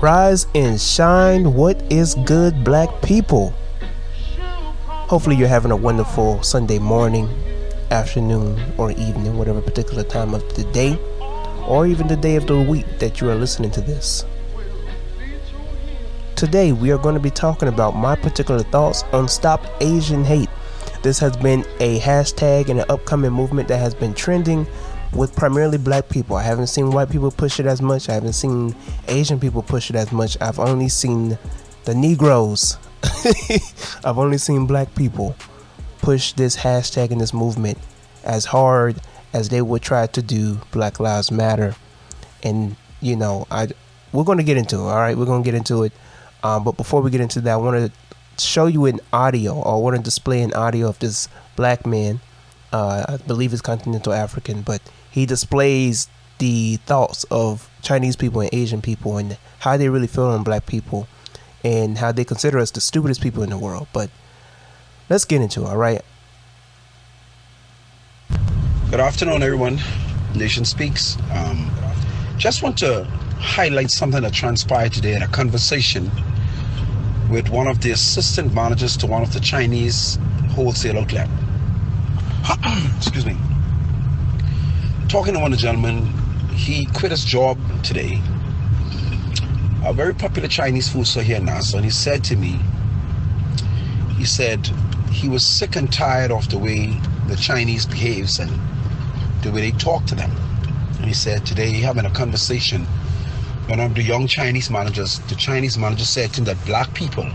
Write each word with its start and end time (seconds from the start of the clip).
Rise 0.00 0.46
and 0.54 0.80
shine. 0.80 1.54
What 1.54 1.82
is 1.90 2.14
good, 2.24 2.62
black 2.62 3.02
people? 3.02 3.52
Hopefully, 4.86 5.34
you're 5.34 5.48
having 5.48 5.72
a 5.72 5.76
wonderful 5.76 6.40
Sunday 6.44 6.78
morning, 6.78 7.28
afternoon, 7.90 8.74
or 8.78 8.92
evening, 8.92 9.36
whatever 9.36 9.60
particular 9.60 10.04
time 10.04 10.34
of 10.34 10.54
the 10.54 10.62
day, 10.72 10.96
or 11.66 11.84
even 11.88 12.06
the 12.06 12.14
day 12.16 12.36
of 12.36 12.46
the 12.46 12.62
week 12.62 12.86
that 13.00 13.20
you 13.20 13.28
are 13.28 13.34
listening 13.34 13.72
to 13.72 13.80
this. 13.80 14.24
Today, 16.36 16.70
we 16.70 16.92
are 16.92 16.98
going 16.98 17.16
to 17.16 17.20
be 17.20 17.30
talking 17.30 17.66
about 17.66 17.96
my 17.96 18.14
particular 18.14 18.62
thoughts 18.62 19.02
on 19.12 19.26
Stop 19.26 19.66
Asian 19.80 20.24
Hate. 20.24 20.50
This 21.02 21.18
has 21.18 21.36
been 21.36 21.64
a 21.80 21.98
hashtag 21.98 22.68
and 22.68 22.78
an 22.78 22.86
upcoming 22.88 23.32
movement 23.32 23.66
that 23.66 23.78
has 23.78 23.96
been 23.96 24.14
trending 24.14 24.64
with 25.12 25.34
primarily 25.34 25.78
black 25.78 26.08
people. 26.08 26.36
I 26.36 26.42
haven't 26.42 26.68
seen 26.68 26.90
white 26.90 27.10
people 27.10 27.30
push 27.30 27.60
it 27.60 27.66
as 27.66 27.80
much. 27.80 28.08
I 28.08 28.14
haven't 28.14 28.34
seen 28.34 28.74
Asian 29.08 29.40
people 29.40 29.62
push 29.62 29.90
it 29.90 29.96
as 29.96 30.12
much. 30.12 30.36
I've 30.40 30.58
only 30.58 30.88
seen 30.88 31.38
the 31.84 31.94
Negroes. 31.94 32.78
I've 34.04 34.18
only 34.18 34.38
seen 34.38 34.66
black 34.66 34.94
people 34.94 35.34
push 35.98 36.32
this 36.32 36.56
hashtag 36.56 37.10
and 37.10 37.20
this 37.20 37.34
movement 37.34 37.78
as 38.24 38.44
hard 38.44 39.00
as 39.32 39.48
they 39.48 39.62
would 39.62 39.82
try 39.82 40.06
to 40.06 40.22
do 40.22 40.60
Black 40.70 41.00
Lives 41.00 41.30
Matter. 41.30 41.74
And 42.42 42.76
you 43.00 43.16
know, 43.16 43.46
I 43.50 43.68
we're 44.12 44.24
going 44.24 44.38
to 44.38 44.44
get 44.44 44.56
into 44.56 44.76
it. 44.76 44.82
All 44.82 44.96
right, 44.96 45.16
we're 45.16 45.26
going 45.26 45.42
to 45.42 45.46
get 45.46 45.54
into 45.54 45.84
it. 45.84 45.92
Um, 46.42 46.64
but 46.64 46.76
before 46.76 47.02
we 47.02 47.10
get 47.10 47.20
into 47.20 47.40
that, 47.42 47.52
I 47.52 47.56
want 47.56 47.92
to 47.92 48.44
show 48.44 48.66
you 48.66 48.86
an 48.86 49.00
audio 49.12 49.54
or 49.54 49.74
I 49.74 49.78
want 49.78 49.96
to 49.96 50.02
display 50.02 50.42
an 50.42 50.54
audio 50.54 50.88
of 50.88 50.98
this 50.98 51.28
black 51.56 51.86
man. 51.86 52.20
Uh, 52.72 53.04
I 53.08 53.16
believe 53.16 53.50
he's 53.50 53.62
continental 53.62 54.12
African, 54.12 54.62
but 54.62 54.80
he 55.10 55.26
displays 55.26 56.08
the 56.38 56.76
thoughts 56.86 57.24
of 57.30 57.68
Chinese 57.82 58.16
people 58.16 58.40
and 58.40 58.50
Asian 58.52 58.80
people 58.80 59.16
and 59.16 59.36
how 59.60 59.76
they 59.76 59.88
really 59.88 60.06
feel 60.06 60.26
on 60.26 60.44
black 60.44 60.66
people 60.66 61.08
and 61.64 61.98
how 61.98 62.12
they 62.12 62.24
consider 62.24 62.58
us 62.58 62.70
the 62.70 62.80
stupidest 62.80 63.20
people 63.20 63.42
in 63.42 63.50
the 63.50 63.58
world. 63.58 63.88
But 63.92 64.10
let's 65.10 65.24
get 65.24 65.40
into 65.40 65.62
it, 65.62 65.66
all 65.66 65.76
right? 65.76 66.02
Good 68.90 69.00
afternoon, 69.00 69.42
everyone. 69.42 69.78
Nation 70.34 70.64
Speaks. 70.64 71.16
Um, 71.32 71.70
just 72.36 72.62
want 72.62 72.78
to 72.78 73.04
highlight 73.38 73.90
something 73.90 74.22
that 74.22 74.32
transpired 74.32 74.92
today 74.92 75.14
in 75.14 75.22
a 75.22 75.28
conversation 75.28 76.10
with 77.28 77.48
one 77.48 77.66
of 77.66 77.80
the 77.80 77.90
assistant 77.90 78.54
managers 78.54 78.96
to 78.98 79.06
one 79.06 79.22
of 79.22 79.32
the 79.32 79.40
Chinese 79.40 80.18
wholesale 80.50 80.98
outlet. 80.98 81.28
Excuse 82.96 83.26
me 83.26 83.36
talking 85.08 85.32
to 85.32 85.40
one 85.40 85.54
of 85.54 85.58
the 85.58 85.62
gentlemen, 85.62 86.06
he 86.52 86.84
quit 86.84 87.10
his 87.10 87.24
job 87.24 87.58
today. 87.82 88.20
A 89.82 89.92
very 89.94 90.14
popular 90.14 90.48
Chinese 90.48 90.90
food 90.90 91.06
store 91.06 91.22
here 91.22 91.38
in 91.38 91.46
Nassau, 91.46 91.78
and 91.78 91.84
he 91.86 91.90
said 91.90 92.22
to 92.24 92.36
me, 92.36 92.60
he 94.18 94.26
said 94.26 94.66
he 95.10 95.26
was 95.26 95.42
sick 95.42 95.76
and 95.76 95.90
tired 95.90 96.30
of 96.30 96.50
the 96.50 96.58
way 96.58 97.00
the 97.26 97.36
Chinese 97.36 97.86
behaves 97.86 98.38
and 98.38 98.50
the 99.42 99.50
way 99.50 99.62
they 99.62 99.78
talk 99.78 100.04
to 100.06 100.14
them. 100.14 100.30
And 100.98 101.06
he 101.06 101.14
said 101.14 101.46
today 101.46 101.70
having 101.70 102.04
a 102.04 102.10
conversation 102.10 102.82
with 103.62 103.70
one 103.70 103.80
of 103.80 103.94
the 103.94 104.02
young 104.02 104.26
Chinese 104.26 104.68
managers, 104.68 105.20
the 105.20 105.36
Chinese 105.36 105.78
manager 105.78 106.04
said 106.04 106.34
to 106.34 106.40
him 106.40 106.44
that 106.44 106.62
black 106.66 106.92
people 106.92 107.26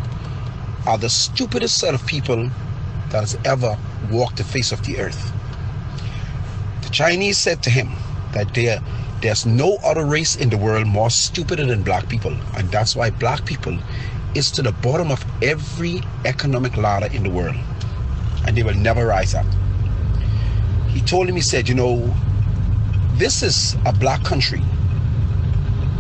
are 0.86 1.00
the 1.00 1.10
stupidest 1.10 1.80
set 1.80 1.96
of 1.96 2.06
people 2.06 2.52
that 3.10 3.22
has 3.22 3.36
ever 3.46 3.76
walked 4.12 4.38
the 4.38 4.44
face 4.44 4.72
of 4.72 4.84
the 4.84 5.00
earth. 5.00 5.33
Chinese 6.94 7.40
said 7.40 7.64
to 7.64 7.72
him 7.72 7.90
that 8.34 8.54
there, 8.54 8.80
there's 9.20 9.48
no 9.48 9.78
other 9.84 10.06
race 10.06 10.36
in 10.36 10.52
the 10.52 10.58
world 10.58 10.86
more 10.86 11.10
stupider 11.10 11.66
than 11.66 11.82
black 11.82 12.08
people, 12.08 12.38
and 12.56 12.70
that's 12.70 12.96
why 12.96 13.10
black 13.10 13.44
people 13.46 13.76
is 14.36 14.52
to 14.52 14.62
the 14.62 14.72
bottom 14.74 15.12
of 15.12 15.26
every 15.42 16.02
economic 16.24 16.78
ladder 16.78 17.08
in 17.12 17.24
the 17.24 17.32
world, 17.32 17.56
and 18.46 18.56
they 18.56 18.62
will 18.62 18.76
never 18.76 19.08
rise 19.08 19.34
up. 19.34 19.48
He 20.90 21.02
told 21.02 21.28
him, 21.28 21.36
he 21.36 21.42
said, 21.42 21.68
you 21.68 21.74
know, 21.74 22.14
this 23.14 23.42
is 23.42 23.76
a 23.88 23.92
black 23.92 24.24
country. 24.24 24.62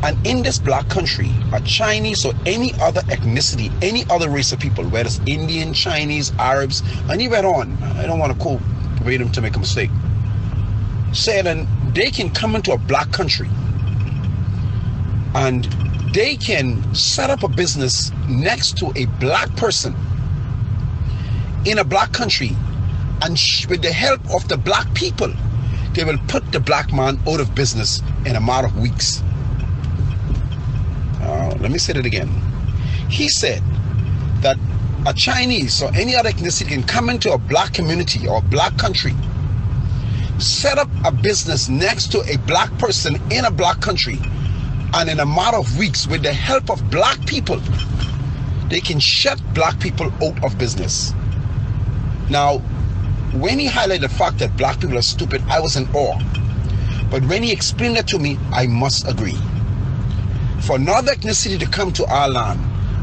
And 0.04 0.28
in 0.28 0.44
this 0.44 0.60
black 0.60 0.90
country, 0.90 1.31
a 1.54 1.62
Chinese 1.62 2.24
or 2.24 2.34
any 2.46 2.75
other 2.80 3.02
ethnicity, 3.02 3.74
any 3.81 4.06
other 4.12 4.30
race 4.30 4.52
of 4.52 4.60
people, 4.60 4.84
whether 4.84 5.08
it's 5.08 5.20
Indian, 5.25 5.74
Chinese, 5.74 6.31
Arabs, 6.38 6.84
and 7.10 7.20
he 7.20 7.28
went 7.28 7.48
on. 7.48 7.81
I 7.81 8.06
don't 8.06 8.20
want 8.20 8.31
to 8.31 8.38
quote 8.38 8.62
verbatim 9.00 9.31
to 9.31 9.42
make 9.42 9.56
a 9.56 9.60
mistake 9.60 9.90
saying 11.13 11.68
they 11.94 12.09
can 12.12 12.29
come 12.29 12.56
into 12.56 12.72
a 12.72 12.78
black 12.78 13.12
country 13.12 13.50
and 15.35 15.66
they 16.13 16.35
can 16.35 16.94
set 16.94 17.29
up 17.29 17.44
a 17.44 17.47
business 17.47 18.12
next 18.28 18.78
to 18.78 18.91
a 18.96 19.06
black 19.19 19.56
person 19.56 19.96
in 21.66 21.79
a 21.79 21.84
black 21.84 22.12
country. 22.12 22.51
And 23.22 23.40
with 23.69 23.81
the 23.81 23.91
help 23.91 24.19
of 24.31 24.47
the 24.47 24.57
black 24.57 24.94
people 24.94 25.31
they 25.94 26.03
will 26.03 26.18
put 26.28 26.51
the 26.51 26.59
black 26.59 26.91
man 26.91 27.19
out 27.28 27.40
of 27.40 27.53
business 27.53 28.01
in 28.25 28.35
a 28.35 28.41
matter 28.41 28.68
of 28.68 28.78
weeks. 28.80 29.22
Uh, 31.22 31.56
let 31.59 31.72
me 31.72 31.78
say 31.78 31.94
that 31.94 32.06
again. 32.06 32.30
He 33.09 33.30
said 33.30 33.62
that 34.41 34.57
a 35.06 35.13
chinese 35.13 35.81
or 35.81 35.94
any 35.95 36.16
other 36.16 36.31
ethnicity 36.31 36.69
can 36.69 36.84
come 36.84 37.09
into 37.09 37.31
a 37.31 37.38
black 37.38 37.74
community 37.74 38.25
or 38.28 38.38
a 38.38 38.41
black 38.41 38.78
country 38.78 39.13
set 40.44 40.78
up 40.78 40.90
a 41.06 41.12
business 41.12 41.70
next 41.70 42.12
to 42.12 42.22
a 42.31 42.38
black 42.46 42.78
person 42.78 43.16
in 43.31 43.46
a 43.46 43.52
black 43.52 43.80
country, 43.80 44.20
and 44.94 45.09
in 45.09 45.20
a 45.20 45.26
matter 45.26 45.58
of 45.58 45.78
weeks, 45.78 46.08
with 46.08 46.22
the 46.22 46.34
help 46.34 46.69
of 46.69 46.90
black 46.90 47.25
people, 47.25 47.60
they 48.69 48.81
can 48.81 49.00
shut 49.00 49.42
black 49.54 49.80
people 49.80 50.12
out 50.24 50.44
of 50.44 50.57
business. 50.57 51.13
Now, 52.30 52.60
when 53.34 53.57
he 53.60 53.68
highlighted 53.68 54.01
the 54.01 54.10
fact 54.10 54.40
that 54.40 54.56
black 54.57 54.80
people 54.80 54.98
are 54.98 55.04
stupid, 55.04 55.42
I 55.50 55.60
was 55.60 55.75
in 55.75 55.88
awe. 55.95 56.19
But 57.10 57.24
when 57.25 57.44
he 57.44 57.51
explained 57.51 57.98
it 57.98 58.07
to 58.07 58.19
me, 58.19 58.38
I 58.51 58.68
must 58.68 59.07
agree. 59.07 59.38
For 60.62 60.75
another 60.75 61.13
ethnicity 61.13 61.60
to 61.60 61.66
come 61.66 61.92
to 61.94 62.06
our 62.06 62.30
land 62.30 62.60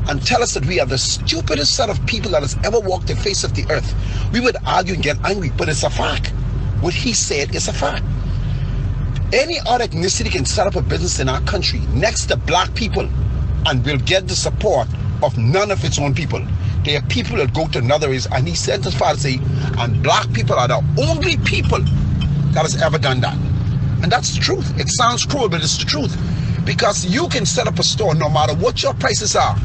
and 0.09 0.25
tell 0.25 0.43
us 0.43 0.55
that 0.55 0.67
we 0.67 0.81
are 0.81 0.87
the 0.87 0.99
stupidest 0.99 1.77
set 1.77 1.91
of 1.91 2.05
people 2.07 2.31
that 2.33 2.43
has 2.43 2.57
ever 2.65 2.81
walked 2.81 3.07
the 3.07 3.17
face 3.17 3.45
of 3.45 3.55
the 3.55 3.65
earth, 3.71 3.95
we 4.33 4.41
would 4.41 4.57
argue 4.67 4.95
and 4.95 5.03
get 5.03 5.19
angry, 5.25 5.51
but 5.57 5.69
it's 5.69 5.83
a 5.83 5.91
fact. 5.91 6.33
What 6.81 6.95
he 6.95 7.13
said 7.13 7.55
is 7.55 7.69
a 7.69 7.73
fact. 7.73 8.05
Any 9.33 9.59
other 9.67 9.87
ethnicity 9.87 10.31
can 10.31 10.45
set 10.45 10.67
up 10.67 10.77
a 10.77 10.83
business 10.83 11.21
in 11.21 11.29
our 11.29 11.41
country 11.43 11.81
next 11.93 12.27
to 12.27 12.37
black 12.37 12.75
people 12.75 13.09
and 13.67 13.85
will 13.85 13.99
get 13.99 14.27
the 14.27 14.35
support 14.35 14.89
of 15.23 15.37
none 15.37 15.71
of 15.71 15.85
its 15.85 15.99
own 15.99 16.15
people. 16.15 16.45
There 16.85 16.99
are 16.99 17.07
people 17.09 17.37
that 17.37 17.53
go 17.53 17.69
to 17.69 17.79
another 17.79 18.09
race, 18.09 18.27
and 18.33 18.49
he 18.49 18.55
said 18.55 18.87
as 18.87 18.95
far 18.95 19.13
as 19.13 19.21
say, 19.21 19.39
and 19.79 20.03
black 20.03 20.33
people 20.33 20.57
are 20.57 20.69
the 20.69 20.83
only 20.99 21.37
people 21.39 21.81
that 22.53 22.63
has 22.63 22.81
ever 22.81 22.99
done 22.99 23.21
that. 23.21 23.37
And 24.03 24.11
that's 24.11 24.35
the 24.35 24.41
truth. 24.41 24.81
It 24.81 24.89
sounds 24.89 25.27
cruel, 25.27 25.51
but 25.51 25.63
it's 25.63 25.77
the 25.77 25.85
truth. 25.85 26.17
Because 26.65 27.05
you 27.05 27.29
can 27.29 27.45
set 27.45 27.69
up 27.69 27.79
a 27.79 27.83
store 27.83 28.15
no 28.15 28.31
matter 28.31 28.55
what 28.55 28.83
your 28.83 28.95
prices 28.95 29.37
are. 29.37 29.57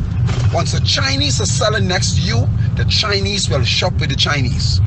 Once 0.53 0.73
the 0.73 0.81
Chinese 0.81 1.39
are 1.39 1.45
selling 1.45 1.88
next 1.88 2.15
to 2.15 2.21
you, 2.21 2.47
the 2.75 2.85
Chinese 2.89 3.50
will 3.50 3.63
shop 3.63 3.94
with 3.94 4.09
the 4.09 4.15
Chinese. 4.15 4.81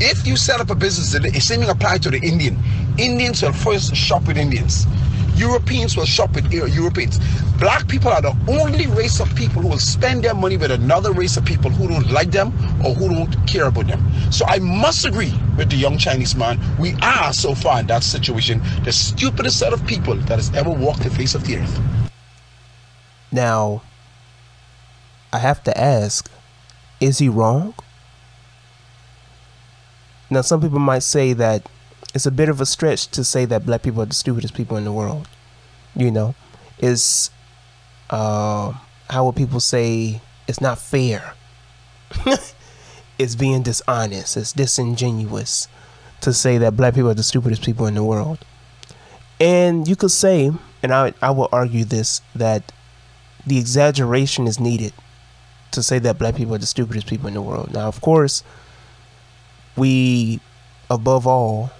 If 0.00 0.26
you 0.26 0.36
set 0.36 0.60
up 0.60 0.70
a 0.70 0.76
business, 0.76 1.10
the 1.12 1.40
same 1.40 1.62
apply 1.62 1.98
to 1.98 2.10
the 2.10 2.20
Indian. 2.20 2.56
Indians 2.98 3.42
will 3.42 3.52
first 3.52 3.96
shop 3.96 4.26
with 4.28 4.36
Indians. 4.36 4.86
Europeans 5.34 5.96
will 5.96 6.04
shop 6.04 6.34
with 6.34 6.52
Europeans. 6.52 7.18
Black 7.58 7.88
people 7.88 8.10
are 8.10 8.22
the 8.22 8.36
only 8.48 8.86
race 8.86 9.20
of 9.20 9.34
people 9.34 9.62
who 9.62 9.68
will 9.68 9.78
spend 9.78 10.22
their 10.22 10.34
money 10.34 10.56
with 10.56 10.70
another 10.70 11.12
race 11.12 11.36
of 11.36 11.44
people 11.44 11.70
who 11.70 11.88
don't 11.88 12.10
like 12.12 12.30
them 12.30 12.48
or 12.84 12.94
who 12.94 13.08
don't 13.08 13.46
care 13.48 13.66
about 13.66 13.88
them. 13.88 14.00
So 14.30 14.44
I 14.46 14.58
must 14.60 15.04
agree 15.04 15.34
with 15.56 15.70
the 15.70 15.76
young 15.76 15.98
Chinese 15.98 16.36
man. 16.36 16.60
We 16.78 16.94
are 17.02 17.32
so 17.32 17.54
far 17.54 17.80
in 17.80 17.88
that 17.88 18.04
situation 18.04 18.60
the 18.84 18.92
stupidest 18.92 19.58
set 19.58 19.72
of 19.72 19.84
people 19.86 20.14
that 20.14 20.38
has 20.38 20.54
ever 20.54 20.70
walked 20.70 21.02
the 21.02 21.10
face 21.10 21.34
of 21.34 21.44
the 21.44 21.56
earth. 21.56 21.80
Now, 23.32 23.82
I 25.32 25.38
have 25.38 25.62
to 25.64 25.76
ask, 25.76 26.30
is 27.00 27.18
he 27.18 27.28
wrong? 27.28 27.74
Now, 30.30 30.42
some 30.42 30.60
people 30.60 30.78
might 30.78 31.02
say 31.02 31.32
that 31.32 31.68
it's 32.14 32.26
a 32.26 32.30
bit 32.30 32.48
of 32.48 32.60
a 32.60 32.66
stretch 32.66 33.08
to 33.08 33.24
say 33.24 33.44
that 33.46 33.66
black 33.66 33.82
people 33.82 34.02
are 34.02 34.06
the 34.06 34.14
stupidest 34.14 34.54
people 34.54 34.76
in 34.76 34.84
the 34.84 34.92
world. 34.92 35.28
You 35.94 36.10
know, 36.10 36.34
is 36.78 37.30
uh, 38.10 38.72
how 39.10 39.26
would 39.26 39.36
people 39.36 39.60
say 39.60 40.20
it's 40.46 40.60
not 40.60 40.78
fair? 40.78 41.34
it's 43.18 43.34
being 43.34 43.62
dishonest. 43.62 44.36
It's 44.36 44.52
disingenuous 44.52 45.68
to 46.20 46.32
say 46.32 46.58
that 46.58 46.76
black 46.76 46.94
people 46.94 47.10
are 47.10 47.14
the 47.14 47.22
stupidest 47.22 47.62
people 47.62 47.86
in 47.86 47.94
the 47.94 48.04
world. 48.04 48.38
And 49.40 49.86
you 49.86 49.96
could 49.96 50.10
say, 50.10 50.50
and 50.82 50.92
I 50.92 51.14
I 51.22 51.30
will 51.30 51.48
argue 51.52 51.84
this 51.84 52.20
that 52.34 52.72
the 53.46 53.58
exaggeration 53.58 54.46
is 54.46 54.60
needed 54.60 54.92
to 55.70 55.82
say 55.82 55.98
that 56.00 56.18
black 56.18 56.36
people 56.36 56.54
are 56.54 56.58
the 56.58 56.66
stupidest 56.66 57.06
people 57.06 57.28
in 57.28 57.34
the 57.34 57.42
world. 57.42 57.72
Now, 57.72 57.88
of 57.88 58.00
course 58.00 58.42
we, 59.78 60.40
above 60.90 61.26
all, 61.26 61.70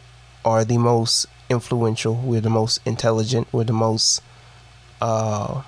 are 0.44 0.64
the 0.64 0.78
most 0.78 1.26
influential. 1.50 2.14
We're 2.14 2.40
the 2.40 2.50
most 2.50 2.80
intelligent. 2.84 3.48
We're 3.52 3.64
the 3.64 3.72
most 3.72 4.22
uh, 5.00 5.62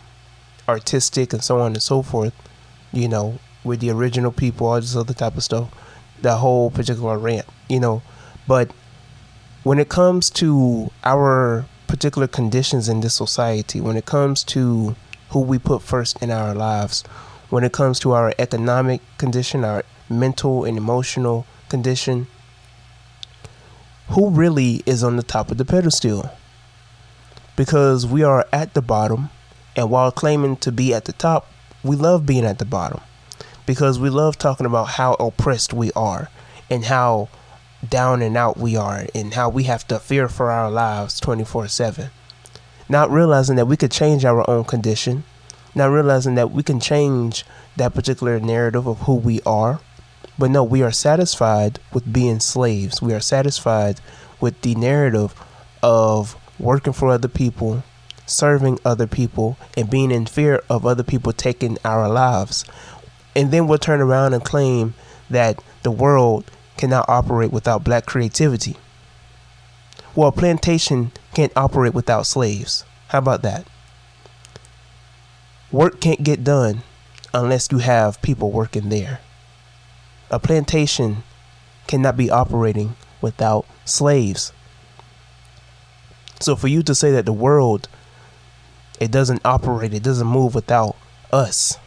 artistic 0.68 1.32
and 1.32 1.42
so 1.42 1.60
on 1.60 1.72
and 1.72 1.82
so 1.82 2.02
forth, 2.02 2.34
you 2.92 3.08
know, 3.08 3.38
with 3.64 3.80
the 3.80 3.90
original 3.90 4.32
people, 4.32 4.66
all 4.66 4.80
this 4.80 4.96
other 4.96 5.14
type 5.14 5.36
of 5.36 5.42
stuff, 5.42 5.68
the 6.22 6.36
whole 6.36 6.70
particular 6.70 7.18
rant, 7.18 7.46
you 7.68 7.80
know. 7.80 8.02
But 8.46 8.70
when 9.62 9.78
it 9.78 9.88
comes 9.88 10.30
to 10.30 10.90
our 11.04 11.66
particular 11.86 12.26
conditions 12.26 12.88
in 12.88 13.00
this 13.00 13.14
society, 13.14 13.80
when 13.80 13.96
it 13.96 14.06
comes 14.06 14.44
to 14.44 14.94
who 15.30 15.40
we 15.40 15.58
put 15.58 15.82
first 15.82 16.22
in 16.22 16.30
our 16.30 16.54
lives, 16.54 17.02
when 17.50 17.64
it 17.64 17.72
comes 17.72 17.98
to 18.00 18.12
our 18.12 18.32
economic 18.38 19.00
condition, 19.18 19.64
our 19.64 19.84
mental 20.08 20.64
and 20.64 20.78
emotional 20.78 21.46
condition, 21.70 22.26
who 24.08 24.28
really 24.28 24.82
is 24.84 25.02
on 25.02 25.16
the 25.16 25.22
top 25.22 25.50
of 25.50 25.56
the 25.56 25.64
pedestal? 25.64 26.30
Because 27.56 28.06
we 28.06 28.22
are 28.22 28.46
at 28.52 28.74
the 28.74 28.82
bottom, 28.82 29.30
and 29.74 29.90
while 29.90 30.12
claiming 30.12 30.56
to 30.56 30.70
be 30.70 30.92
at 30.92 31.06
the 31.06 31.12
top, 31.12 31.46
we 31.82 31.96
love 31.96 32.26
being 32.26 32.44
at 32.44 32.58
the 32.58 32.64
bottom 32.64 33.00
because 33.70 34.00
we 34.00 34.10
love 34.10 34.36
talking 34.36 34.66
about 34.66 34.88
how 34.88 35.14
oppressed 35.14 35.72
we 35.72 35.92
are 35.92 36.28
and 36.68 36.86
how 36.86 37.28
down 37.88 38.20
and 38.20 38.36
out 38.36 38.56
we 38.56 38.76
are 38.76 39.06
and 39.14 39.34
how 39.34 39.48
we 39.48 39.62
have 39.62 39.86
to 39.86 39.98
fear 39.98 40.28
for 40.28 40.50
our 40.50 40.70
lives 40.70 41.20
24 41.20 41.68
7. 41.68 42.10
Not 42.88 43.10
realizing 43.10 43.54
that 43.56 43.66
we 43.66 43.76
could 43.76 43.92
change 43.92 44.24
our 44.24 44.48
own 44.50 44.64
condition, 44.64 45.22
not 45.74 45.86
realizing 45.86 46.34
that 46.34 46.50
we 46.50 46.62
can 46.62 46.80
change 46.80 47.44
that 47.76 47.94
particular 47.94 48.40
narrative 48.40 48.88
of 48.88 49.02
who 49.02 49.14
we 49.14 49.40
are. 49.42 49.80
But 50.40 50.50
no, 50.50 50.64
we 50.64 50.80
are 50.82 50.90
satisfied 50.90 51.80
with 51.92 52.10
being 52.10 52.40
slaves. 52.40 53.02
We 53.02 53.12
are 53.12 53.20
satisfied 53.20 54.00
with 54.40 54.58
the 54.62 54.74
narrative 54.74 55.34
of 55.82 56.34
working 56.58 56.94
for 56.94 57.10
other 57.10 57.28
people, 57.28 57.84
serving 58.24 58.78
other 58.82 59.06
people, 59.06 59.58
and 59.76 59.90
being 59.90 60.10
in 60.10 60.24
fear 60.24 60.62
of 60.70 60.86
other 60.86 61.02
people 61.02 61.34
taking 61.34 61.76
our 61.84 62.08
lives. 62.08 62.64
And 63.36 63.50
then 63.50 63.68
we'll 63.68 63.76
turn 63.76 64.00
around 64.00 64.32
and 64.32 64.42
claim 64.42 64.94
that 65.28 65.62
the 65.82 65.90
world 65.90 66.50
cannot 66.78 67.06
operate 67.06 67.52
without 67.52 67.84
black 67.84 68.06
creativity. 68.06 68.76
Well, 70.16 70.28
a 70.28 70.32
plantation 70.32 71.12
can't 71.34 71.52
operate 71.54 71.92
without 71.92 72.24
slaves. 72.24 72.86
How 73.08 73.18
about 73.18 73.42
that? 73.42 73.66
Work 75.70 76.00
can't 76.00 76.24
get 76.24 76.42
done 76.42 76.80
unless 77.34 77.70
you 77.70 77.76
have 77.76 78.22
people 78.22 78.50
working 78.50 78.88
there. 78.88 79.20
A 80.30 80.38
plantation 80.38 81.22
cannot 81.86 82.16
be 82.16 82.30
operating 82.30 82.96
without 83.20 83.66
slaves. 83.84 84.52
So 86.40 86.56
for 86.56 86.68
you 86.68 86.82
to 86.84 86.94
say 86.94 87.10
that 87.12 87.26
the 87.26 87.32
world 87.32 87.88
it 89.00 89.10
doesn't 89.10 89.40
operate, 89.44 89.94
it 89.94 90.02
doesn't 90.02 90.26
move 90.26 90.54
without 90.54 90.94
us, 91.32 91.78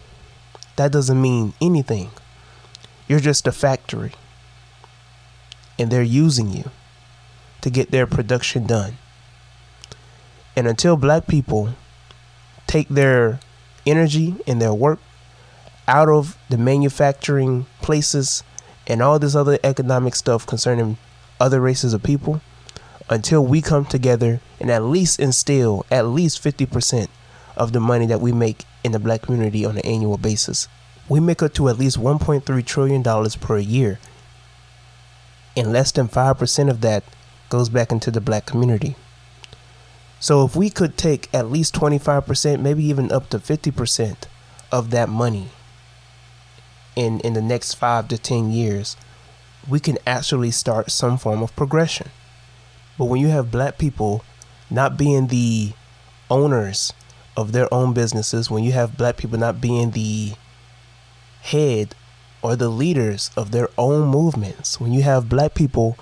that 0.76 0.92
doesn't 0.92 1.22
mean 1.22 1.54
anything. 1.62 2.10
You're 3.08 3.20
just 3.20 3.48
a 3.48 3.52
factory 3.52 4.14
and 5.78 5.92
they're 5.92 6.02
using 6.02 6.52
you 6.52 6.72
to 7.62 7.70
get 7.70 7.92
their 7.92 8.08
production 8.08 8.66
done. 8.66 8.98
And 10.56 10.68
until 10.68 10.98
black 10.98 11.28
people 11.28 11.76
take 12.68 12.90
their 12.90 13.40
energy 13.86 14.36
and 14.48 14.62
their 14.62 14.74
work 14.74 15.00
out 15.88 16.10
of 16.10 16.38
the 16.50 16.58
manufacturing 16.58 17.66
places 17.82 18.44
and 18.88 19.02
all 19.02 19.20
this 19.20 19.36
other 19.36 19.58
economic 19.64 20.16
stuff 20.16 20.46
concerning 20.46 20.98
other 21.40 21.60
races 21.60 21.94
of 21.94 22.04
people, 22.04 22.42
until 23.10 23.46
we 23.46 23.62
come 23.62 23.86
together 23.86 24.40
and 24.60 24.72
at 24.72 24.84
least 24.84 25.20
instill 25.20 25.86
at 25.92 26.06
least 26.06 26.42
50% 26.44 27.08
of 27.56 27.74
the 27.74 27.80
money 27.80 28.06
that 28.06 28.22
we 28.22 28.32
make 28.32 28.66
in 28.84 28.92
the 28.92 29.00
black 29.00 29.22
community 29.22 29.66
on 29.66 29.78
an 29.78 29.86
annual 29.86 30.18
basis. 30.18 30.68
We 31.10 31.20
make 31.20 31.44
up 31.44 31.54
to 31.56 31.70
at 31.70 31.78
least 31.78 32.00
$1.3 32.00 32.66
trillion 32.66 33.04
per 33.40 33.58
year 33.58 34.00
and 35.56 35.72
less 35.72 35.92
than 35.92 36.08
5% 36.08 36.70
of 36.70 36.82
that 36.82 37.04
goes 37.50 37.70
back 37.70 37.92
into 37.92 38.10
the 38.10 38.22
black 38.22 38.46
community. 38.46 38.96
So 40.20 40.46
if 40.46 40.56
we 40.56 40.70
could 40.70 40.98
take 40.98 41.32
at 41.34 41.52
least 41.52 41.76
25%, 41.76 42.62
maybe 42.62 42.84
even 42.86 43.12
up 43.12 43.30
to 43.30 43.40
50% 43.40 44.16
of 44.72 44.90
that 44.92 45.10
money 45.10 45.50
in 46.96 47.20
in 47.22 47.34
the 47.34 47.42
next 47.42 47.76
5 47.76 48.08
to 48.10 48.18
10 48.18 48.52
years, 48.52 48.96
we 49.68 49.80
can 49.80 49.98
actually 50.06 50.52
start 50.52 50.92
some 50.92 51.18
form 51.18 51.42
of 51.42 51.56
progression. 51.56 52.10
But 52.98 53.06
when 53.06 53.22
you 53.22 53.30
have 53.30 53.52
black 53.52 53.78
people 53.78 54.24
not 54.70 54.98
being 54.98 55.28
the 55.28 55.74
owners 56.30 56.94
of 57.36 57.52
their 57.52 57.72
own 57.74 57.94
businesses, 57.94 58.50
when 58.50 58.64
you 58.64 58.72
have 58.74 58.98
black 58.98 59.18
people 59.18 59.40
not 59.40 59.62
being 59.62 59.92
the 59.92 60.34
head 61.42 61.96
or 62.42 62.56
the 62.56 62.70
leaders 62.70 63.32
of 63.36 63.52
their 63.52 63.70
own 63.78 64.08
movements, 64.08 64.80
when 64.80 64.94
you 64.94 65.02
have 65.02 65.30
black 65.30 65.54
people 65.54 65.98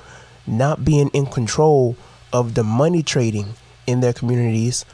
not 0.45 0.83
being 0.83 1.09
in 1.09 1.25
control 1.25 1.95
of 2.33 2.55
the 2.55 2.63
money 2.63 3.03
trading 3.03 3.53
in 3.87 4.01
their 4.01 4.13
communities, 4.13 4.85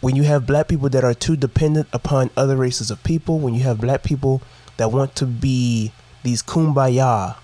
when 0.00 0.16
you 0.16 0.22
have 0.24 0.46
black 0.46 0.68
people 0.68 0.88
that 0.88 1.04
are 1.04 1.14
too 1.14 1.36
dependent 1.36 1.88
upon 1.92 2.30
other 2.36 2.56
races 2.56 2.90
of 2.90 3.02
people, 3.04 3.38
when 3.38 3.54
you 3.54 3.62
have 3.62 3.80
black 3.80 4.02
people 4.02 4.42
that 4.76 4.92
want 4.92 5.14
to 5.16 5.26
be 5.26 5.92
these 6.22 6.42
kumbaya 6.42 7.36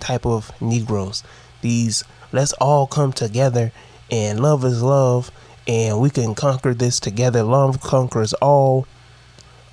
type 0.00 0.26
of 0.26 0.50
Negroes, 0.60 1.22
these 1.60 2.04
let's 2.32 2.52
all 2.54 2.86
come 2.86 3.12
together 3.12 3.72
and 4.10 4.40
love 4.40 4.64
is 4.64 4.82
love 4.82 5.30
and 5.66 6.00
we 6.00 6.08
can 6.08 6.34
conquer 6.34 6.72
this 6.72 6.98
together, 6.98 7.42
love 7.42 7.80
conquers 7.80 8.32
all, 8.34 8.86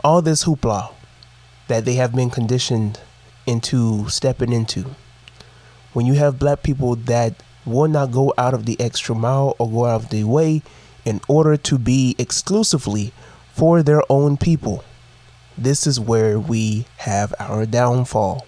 all 0.04 0.22
this 0.22 0.44
hoopla 0.44 0.92
that 1.68 1.86
they 1.86 1.94
have 1.94 2.14
been 2.14 2.30
conditioned 2.30 3.00
into 3.46 4.08
stepping 4.10 4.52
into. 4.52 4.86
When 5.94 6.06
you 6.06 6.14
have 6.16 6.38
black 6.38 6.64
people 6.64 6.96
that 6.96 7.42
will 7.66 7.88
not 7.88 8.12
go 8.12 8.34
out 8.38 8.54
of 8.54 8.66
the 8.66 8.80
extra 8.80 9.16
mile 9.16 9.56
or 9.58 9.70
go 9.70 9.86
out 9.86 10.04
of 10.04 10.10
the 10.10 10.26
way 10.26 10.62
in 11.06 11.22
order 11.28 11.56
to 11.56 11.78
be 11.78 12.16
exclusively 12.18 13.14
for 13.54 13.82
their 13.82 14.02
own 14.10 14.36
people, 14.36 14.84
this 15.58 15.88
is 15.88 16.00
where 16.00 16.38
we 16.38 16.86
have 16.98 17.34
our 17.40 17.66
downfall. 17.66 18.46